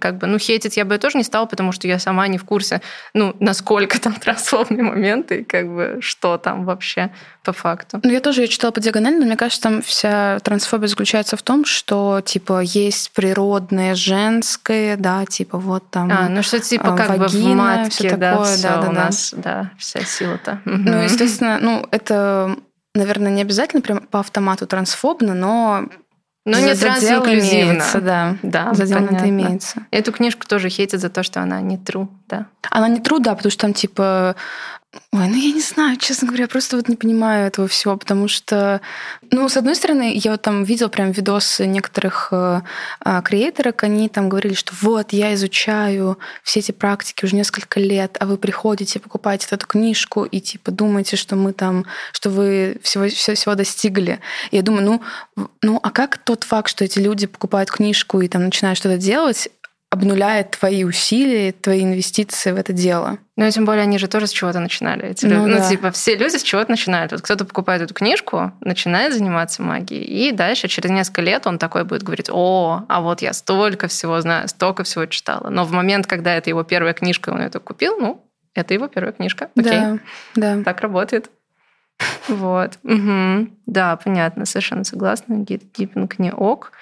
как 0.00 0.18
бы, 0.18 0.26
ну, 0.26 0.38
хейтить 0.38 0.76
я 0.76 0.84
бы 0.84 0.98
тоже 0.98 1.18
не 1.18 1.24
стала, 1.24 1.46
потому 1.46 1.72
что 1.72 1.88
я 1.88 1.98
сама 1.98 2.28
не 2.28 2.38
в 2.38 2.44
курсе, 2.44 2.80
ну, 3.14 3.34
насколько 3.40 4.00
там 4.00 4.14
трансфобные 4.14 4.82
моменты 4.82 5.44
как 5.44 5.68
бы 5.68 5.98
что 6.00 6.38
там 6.38 6.64
вообще 6.64 7.10
по 7.42 7.52
факту. 7.52 8.00
Ну, 8.02 8.10
я 8.10 8.20
тоже 8.20 8.42
ее 8.42 8.48
читала 8.48 8.70
по 8.70 8.80
диагонали, 8.80 9.16
но 9.16 9.26
мне 9.26 9.36
кажется, 9.36 9.62
там 9.62 9.82
вся 9.82 10.38
трансфобия 10.40 10.88
заключается 10.88 11.36
в 11.36 11.42
том, 11.42 11.64
что, 11.64 12.20
типа, 12.24 12.60
есть 12.60 13.12
природное 13.12 13.94
женское, 13.94 14.96
да, 14.96 15.24
типа, 15.26 15.58
вот 15.58 15.90
там 15.90 16.10
А, 16.12 16.28
ну, 16.28 16.42
что 16.42 16.60
типа 16.60 16.96
как 16.96 17.10
вагина, 17.10 17.26
бы 17.26 17.28
в 17.28 17.56
матке, 17.56 18.16
да, 18.16 18.32
такое, 18.32 18.56
да, 18.62 18.76
да, 18.76 18.80
у 18.80 18.92
да. 18.94 19.04
нас, 19.04 19.34
да, 19.36 19.70
вся 19.78 20.00
сила-то. 20.00 20.60
Ну, 20.64 21.02
естественно, 21.02 21.58
ну, 21.60 21.86
это 21.90 22.56
наверное, 22.94 23.32
не 23.32 23.42
обязательно 23.42 23.82
прям 23.82 24.00
по 24.00 24.20
автомату 24.20 24.66
трансфобно, 24.66 25.34
но 25.34 25.88
но 26.44 26.58
не 26.58 26.74
трансинклюзивно. 26.74 27.84
Да, 28.00 28.36
да 28.42 28.74
задел 28.74 29.04
это 29.04 29.28
имеется. 29.28 29.86
Эту 29.90 30.12
книжку 30.12 30.46
тоже 30.46 30.68
хейтят 30.68 31.00
за 31.00 31.08
то, 31.08 31.22
что 31.22 31.40
она 31.40 31.60
не 31.60 31.76
true, 31.76 32.08
да. 32.32 32.46
Она 32.70 32.88
не 32.88 33.00
true, 33.00 33.20
да, 33.20 33.34
потому 33.34 33.50
что 33.50 33.60
там 33.62 33.74
типа 33.74 34.34
Ой, 35.10 35.26
ну 35.26 35.36
я 35.36 35.52
не 35.52 35.60
знаю, 35.62 35.96
честно 35.96 36.26
говоря, 36.26 36.44
я 36.44 36.48
просто 36.48 36.76
вот 36.76 36.86
не 36.86 36.96
понимаю 36.96 37.46
этого 37.46 37.66
всего, 37.66 37.96
потому 37.96 38.28
что, 38.28 38.82
ну, 39.30 39.48
с 39.48 39.56
одной 39.56 39.74
стороны, 39.74 40.12
я 40.14 40.32
вот 40.32 40.42
там 40.42 40.64
видела 40.64 40.88
прям 40.88 41.12
видосы 41.12 41.66
некоторых 41.66 42.28
э, 42.30 42.60
а, 43.00 43.22
креаторок, 43.22 43.84
они 43.84 44.10
там 44.10 44.28
говорили, 44.28 44.52
что 44.52 44.74
вот, 44.82 45.14
я 45.14 45.32
изучаю 45.32 46.18
все 46.42 46.60
эти 46.60 46.72
практики 46.72 47.24
уже 47.24 47.36
несколько 47.36 47.80
лет, 47.80 48.18
а 48.20 48.26
вы 48.26 48.36
приходите, 48.36 49.00
покупаете 49.00 49.46
эту 49.50 49.66
книжку 49.66 50.24
и 50.24 50.40
типа 50.40 50.70
думаете, 50.70 51.16
что 51.16 51.36
мы 51.36 51.54
там, 51.54 51.86
что 52.12 52.28
вы 52.28 52.78
всего, 52.82 53.08
всего, 53.08 53.34
всего 53.34 53.54
достигли. 53.54 54.20
И 54.50 54.56
я 54.56 54.62
думаю, 54.62 54.84
ну, 55.36 55.48
ну, 55.62 55.80
а 55.82 55.90
как 55.90 56.18
тот 56.18 56.44
факт, 56.44 56.68
что 56.68 56.84
эти 56.84 56.98
люди 56.98 57.26
покупают 57.26 57.70
книжку 57.70 58.20
и 58.20 58.28
там 58.28 58.44
начинают 58.44 58.78
что-то 58.78 58.98
делать, 58.98 59.48
обнуляет 59.92 60.52
твои 60.52 60.84
усилия, 60.84 61.52
твои 61.52 61.82
инвестиции 61.84 62.50
в 62.50 62.56
это 62.56 62.72
дело. 62.72 63.18
Ну, 63.36 63.46
и 63.46 63.50
тем 63.50 63.66
более 63.66 63.82
они 63.82 63.98
же 63.98 64.08
тоже 64.08 64.26
с 64.26 64.30
чего-то 64.30 64.58
начинали. 64.58 65.04
Эти 65.04 65.26
ну, 65.26 65.44
люди. 65.44 65.58
Да. 65.58 65.62
ну, 65.62 65.68
типа, 65.68 65.90
все 65.90 66.16
люди 66.16 66.36
с 66.38 66.42
чего-то 66.42 66.70
начинают. 66.70 67.12
Вот 67.12 67.20
кто-то 67.20 67.44
покупает 67.44 67.82
эту 67.82 67.92
книжку, 67.92 68.52
начинает 68.60 69.12
заниматься 69.12 69.62
магией, 69.62 70.04
и 70.04 70.32
дальше, 70.32 70.68
через 70.68 70.88
несколько 70.88 71.20
лет, 71.20 71.46
он 71.46 71.58
такой 71.58 71.84
будет 71.84 72.04
говорить, 72.04 72.30
о, 72.32 72.86
а 72.88 73.00
вот 73.02 73.20
я 73.20 73.34
столько 73.34 73.86
всего 73.88 74.18
знаю, 74.22 74.48
столько 74.48 74.82
всего 74.84 75.04
читала. 75.04 75.50
Но 75.50 75.66
в 75.66 75.72
момент, 75.72 76.06
когда 76.06 76.34
это 76.36 76.48
его 76.48 76.62
первая 76.62 76.94
книжка, 76.94 77.28
он 77.28 77.42
это 77.42 77.60
купил, 77.60 77.98
ну, 77.98 78.24
это 78.54 78.72
его 78.72 78.88
первая 78.88 79.12
книжка. 79.12 79.50
Окей. 79.54 79.72
Да, 79.72 79.98
да. 80.36 80.62
Так 80.64 80.80
работает. 80.80 81.30
Вот. 82.28 82.78
Да, 82.82 83.96
понятно, 83.96 84.46
совершенно 84.46 84.84
согласна. 84.84 85.34
Гейткипинг 85.34 86.18
не 86.18 86.32
ок. 86.32 86.72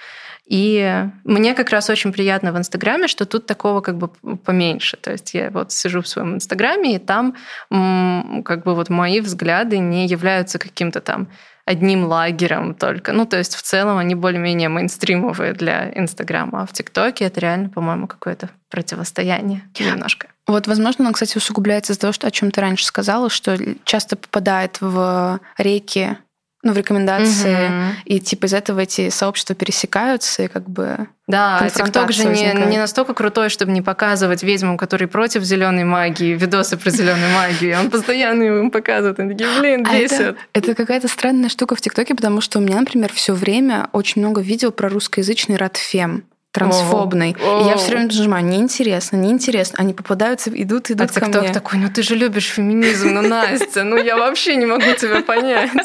И 0.50 1.06
мне 1.22 1.54
как 1.54 1.70
раз 1.70 1.88
очень 1.90 2.12
приятно 2.12 2.52
в 2.52 2.58
Инстаграме, 2.58 3.06
что 3.06 3.24
тут 3.24 3.46
такого 3.46 3.80
как 3.82 3.96
бы 3.98 4.08
поменьше. 4.08 4.96
То 4.96 5.12
есть 5.12 5.32
я 5.32 5.48
вот 5.50 5.70
сижу 5.70 6.02
в 6.02 6.08
своем 6.08 6.34
Инстаграме, 6.34 6.96
и 6.96 6.98
там 6.98 7.36
как 7.70 8.64
бы 8.64 8.74
вот 8.74 8.90
мои 8.90 9.20
взгляды 9.20 9.78
не 9.78 10.08
являются 10.08 10.58
каким-то 10.58 11.00
там 11.00 11.28
одним 11.66 12.04
лагерем 12.04 12.74
только. 12.74 13.12
Ну, 13.12 13.26
то 13.26 13.38
есть 13.38 13.54
в 13.54 13.62
целом 13.62 13.98
они 13.98 14.16
более-менее 14.16 14.68
мейнстримовые 14.68 15.52
для 15.52 15.96
Инстаграма, 15.96 16.62
а 16.62 16.66
в 16.66 16.72
ТикТоке 16.72 17.26
это 17.26 17.38
реально, 17.38 17.68
по-моему, 17.68 18.08
какое-то 18.08 18.50
противостояние 18.70 19.62
немножко. 19.78 20.26
Вот, 20.48 20.66
возможно, 20.66 21.04
оно, 21.04 21.12
кстати, 21.12 21.36
усугубляется 21.36 21.92
из-за 21.92 22.00
того, 22.00 22.12
что, 22.12 22.26
о 22.26 22.30
чем 22.32 22.50
ты 22.50 22.60
раньше 22.60 22.84
сказала, 22.84 23.30
что 23.30 23.56
часто 23.84 24.16
попадает 24.16 24.78
в 24.80 25.38
реки 25.58 26.16
ну, 26.62 26.72
в 26.72 26.76
рекомендации, 26.76 27.66
угу. 27.66 27.96
и 28.04 28.20
типа 28.20 28.46
из 28.46 28.54
этого 28.54 28.80
эти 28.80 29.08
сообщества 29.08 29.54
пересекаются, 29.54 30.42
и 30.42 30.48
как 30.48 30.68
бы 30.68 31.08
да, 31.26 31.68
ТикТок 31.72 32.12
же 32.12 32.24
не, 32.24 32.52
не 32.66 32.76
настолько 32.76 33.14
крутой, 33.14 33.48
чтобы 33.50 33.72
не 33.72 33.82
показывать 33.82 34.42
ведьмам, 34.42 34.76
которые 34.76 35.08
против 35.08 35.42
зеленой 35.42 35.84
магии, 35.84 36.34
видосы 36.34 36.76
про 36.76 36.90
зеленую 36.90 37.30
магию. 37.30 37.78
Он 37.78 37.90
постоянно 37.90 38.42
им 38.42 38.70
показывает. 38.70 39.20
Они 39.20 39.34
такие, 39.34 39.48
блин, 39.58 39.84
бесит. 39.84 40.12
А 40.12 40.14
это, 40.24 40.36
это 40.52 40.74
какая-то 40.74 41.08
странная 41.08 41.48
штука 41.48 41.76
в 41.76 41.80
ТикТоке, 41.80 42.14
потому 42.14 42.40
что 42.40 42.58
у 42.58 42.62
меня, 42.62 42.80
например, 42.80 43.12
все 43.12 43.32
время 43.32 43.88
очень 43.92 44.20
много 44.20 44.40
видео 44.40 44.70
про 44.72 44.88
русскоязычный 44.88 45.56
радфем 45.56 46.24
трансфобный. 46.52 47.36
О, 47.40 47.62
и 47.62 47.68
я 47.68 47.76
все 47.76 47.90
время 47.90 48.06
нажимаю, 48.06 48.44
неинтересно, 48.44 49.16
неинтересно. 49.16 49.76
Они 49.78 49.94
попадаются, 49.94 50.50
идут, 50.50 50.90
идут 50.90 51.10
а 51.16 51.20
ко 51.20 51.26
мне. 51.26 51.52
такой, 51.52 51.78
ну 51.78 51.88
ты 51.88 52.02
же 52.02 52.16
любишь 52.16 52.48
феминизм, 52.48 53.10
ну 53.14 53.22
Настя, 53.22 53.84
ну 53.84 53.96
я 53.96 54.16
вообще 54.16 54.56
не 54.56 54.66
могу 54.66 54.92
тебя 54.98 55.22
понять. 55.22 55.70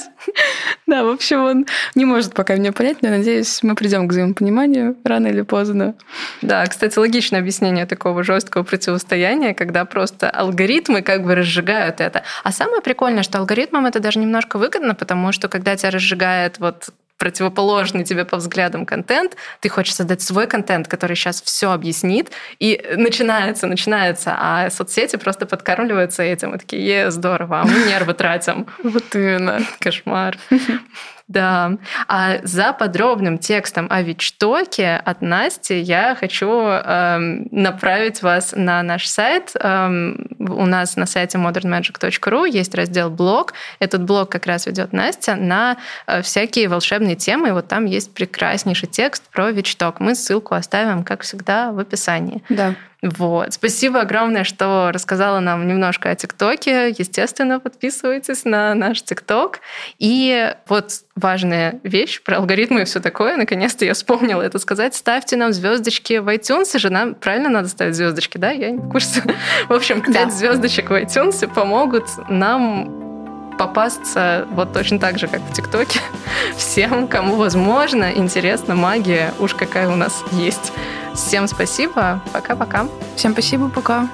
Да, 0.87 1.03
в 1.03 1.09
общем, 1.09 1.43
он 1.43 1.65
не 1.95 2.05
может 2.05 2.35
пока 2.35 2.55
меня 2.55 2.71
понять, 2.71 3.01
но 3.01 3.09
надеюсь, 3.09 3.63
мы 3.63 3.73
придем 3.73 4.07
к 4.07 4.11
взаимопониманию 4.11 4.95
рано 5.03 5.27
или 5.27 5.41
поздно. 5.41 5.95
Да, 6.43 6.63
кстати, 6.67 6.99
логичное 6.99 7.39
объяснение 7.39 7.87
такого 7.87 8.23
жесткого 8.23 8.61
противостояния, 8.61 9.55
когда 9.55 9.85
просто 9.85 10.29
алгоритмы 10.29 11.01
как 11.01 11.23
бы 11.23 11.33
разжигают 11.33 12.01
это. 12.01 12.23
А 12.43 12.51
самое 12.51 12.83
прикольное, 12.83 13.23
что 13.23 13.39
алгоритмам 13.39 13.87
это 13.87 13.99
даже 13.99 14.19
немножко 14.19 14.59
выгодно, 14.59 14.93
потому 14.93 15.31
что 15.31 15.47
когда 15.47 15.75
тебя 15.75 15.89
разжигает 15.89 16.59
вот 16.59 16.89
противоположный 17.17 18.03
тебе 18.03 18.25
по 18.25 18.37
взглядам 18.37 18.85
контент, 18.85 19.35
ты 19.61 19.69
хочешь 19.69 19.95
создать 19.95 20.21
свой 20.21 20.47
контент, 20.47 20.87
который 20.87 21.15
сейчас 21.15 21.41
все 21.41 21.71
объяснит, 21.71 22.31
и 22.59 22.83
начинается, 22.97 23.67
начинается, 23.67 24.35
а 24.37 24.69
соцсети 24.69 25.15
просто 25.15 25.45
подкармливаются 25.45 26.23
этим, 26.23 26.55
и 26.55 26.57
такие, 26.57 26.85
е, 26.85 27.11
здорово, 27.11 27.61
а 27.61 27.65
мы 27.65 27.85
нервы 27.87 28.13
тратим. 28.13 28.67
Вот 28.83 29.15
именно. 29.15 29.61
Кошмар. 29.79 30.37
Да. 31.27 31.77
А 32.07 32.37
за 32.43 32.71
подробным 32.71 33.39
текстом 33.39 33.87
о 33.89 34.03
Вичтоке 34.03 35.01
от 35.03 35.21
Насти 35.21 35.79
я 35.79 36.15
хочу 36.15 36.47
эм, 36.47 37.47
направить 37.51 38.21
вас 38.21 38.53
на 38.55 38.83
наш 38.83 39.07
сайт. 39.07 39.53
Эм, 39.59 40.27
у 40.39 40.65
нас 40.67 40.95
на 40.97 41.07
сайте 41.07 41.39
modernmagic.ru 41.39 42.47
есть 42.47 42.75
раздел 42.75 43.09
«Блог». 43.09 43.53
Этот 43.79 44.03
блог 44.03 44.29
как 44.29 44.45
раз 44.45 44.67
ведет 44.67 44.93
Настя 44.93 45.35
на 45.35 45.77
э, 46.05 46.21
всякие 46.21 46.67
волшебные 46.67 47.15
темы. 47.15 47.49
И 47.49 47.51
вот 47.51 47.67
там 47.67 47.85
есть 47.85 48.13
прекраснейший 48.13 48.87
текст 48.87 49.23
про 49.31 49.49
Вичток. 49.49 49.99
Мы 49.99 50.13
ссылку 50.13 50.53
оставим, 50.53 51.03
как 51.03 51.23
всегда, 51.23 51.71
в 51.71 51.79
описании. 51.79 52.43
Да. 52.49 52.75
Вот. 53.05 53.53
Спасибо 53.53 54.01
огромное, 54.01 54.43
что 54.43 54.89
рассказала 54.91 55.39
нам 55.39 55.67
немножко 55.67 56.09
о 56.09 56.15
ТикТоке. 56.15 56.89
Естественно, 56.89 57.59
подписывайтесь 57.59 58.45
на 58.45 58.73
наш 58.73 59.03
ТикТок. 59.03 59.59
И 59.99 60.51
вот 60.67 60.91
важная 61.15 61.79
вещь 61.83 62.23
про 62.23 62.37
алгоритмы 62.37 62.81
и 62.81 62.85
все 62.85 62.99
такое. 62.99 63.37
Наконец-то 63.37 63.85
я 63.85 63.93
вспомнила 63.93 64.41
это 64.41 64.57
сказать. 64.57 64.95
Ставьте 64.95 65.37
нам 65.37 65.53
звездочки 65.53 66.17
в 66.17 66.27
iTunes. 66.29 66.77
Же 66.79 66.89
нам 66.89 67.13
правильно 67.13 67.49
надо 67.49 67.67
ставить 67.67 67.93
звездочки, 67.93 68.39
да? 68.39 68.49
Я 68.49 68.71
не 68.71 68.79
в 68.79 68.89
курсе. 68.89 69.21
В 69.69 69.73
общем, 69.73 70.01
5 70.01 70.11
да. 70.11 70.29
звездочек 70.31 70.89
в 70.89 70.93
iTunes 70.93 71.47
помогут 71.53 72.05
нам 72.27 73.04
попасться 73.57 74.47
вот 74.51 74.73
точно 74.73 74.99
так 74.99 75.17
же, 75.19 75.27
как 75.27 75.41
в 75.41 75.53
ТикТоке, 75.53 75.99
всем, 76.57 77.07
кому 77.07 77.35
возможно, 77.35 78.11
интересна 78.13 78.75
магия, 78.75 79.33
уж 79.39 79.53
какая 79.53 79.89
у 79.89 79.95
нас 79.95 80.23
есть. 80.31 80.71
Всем 81.13 81.47
спасибо. 81.47 82.21
Пока-пока. 82.33 82.87
Всем 83.15 83.31
спасибо. 83.31 83.69
Пока. 83.69 84.09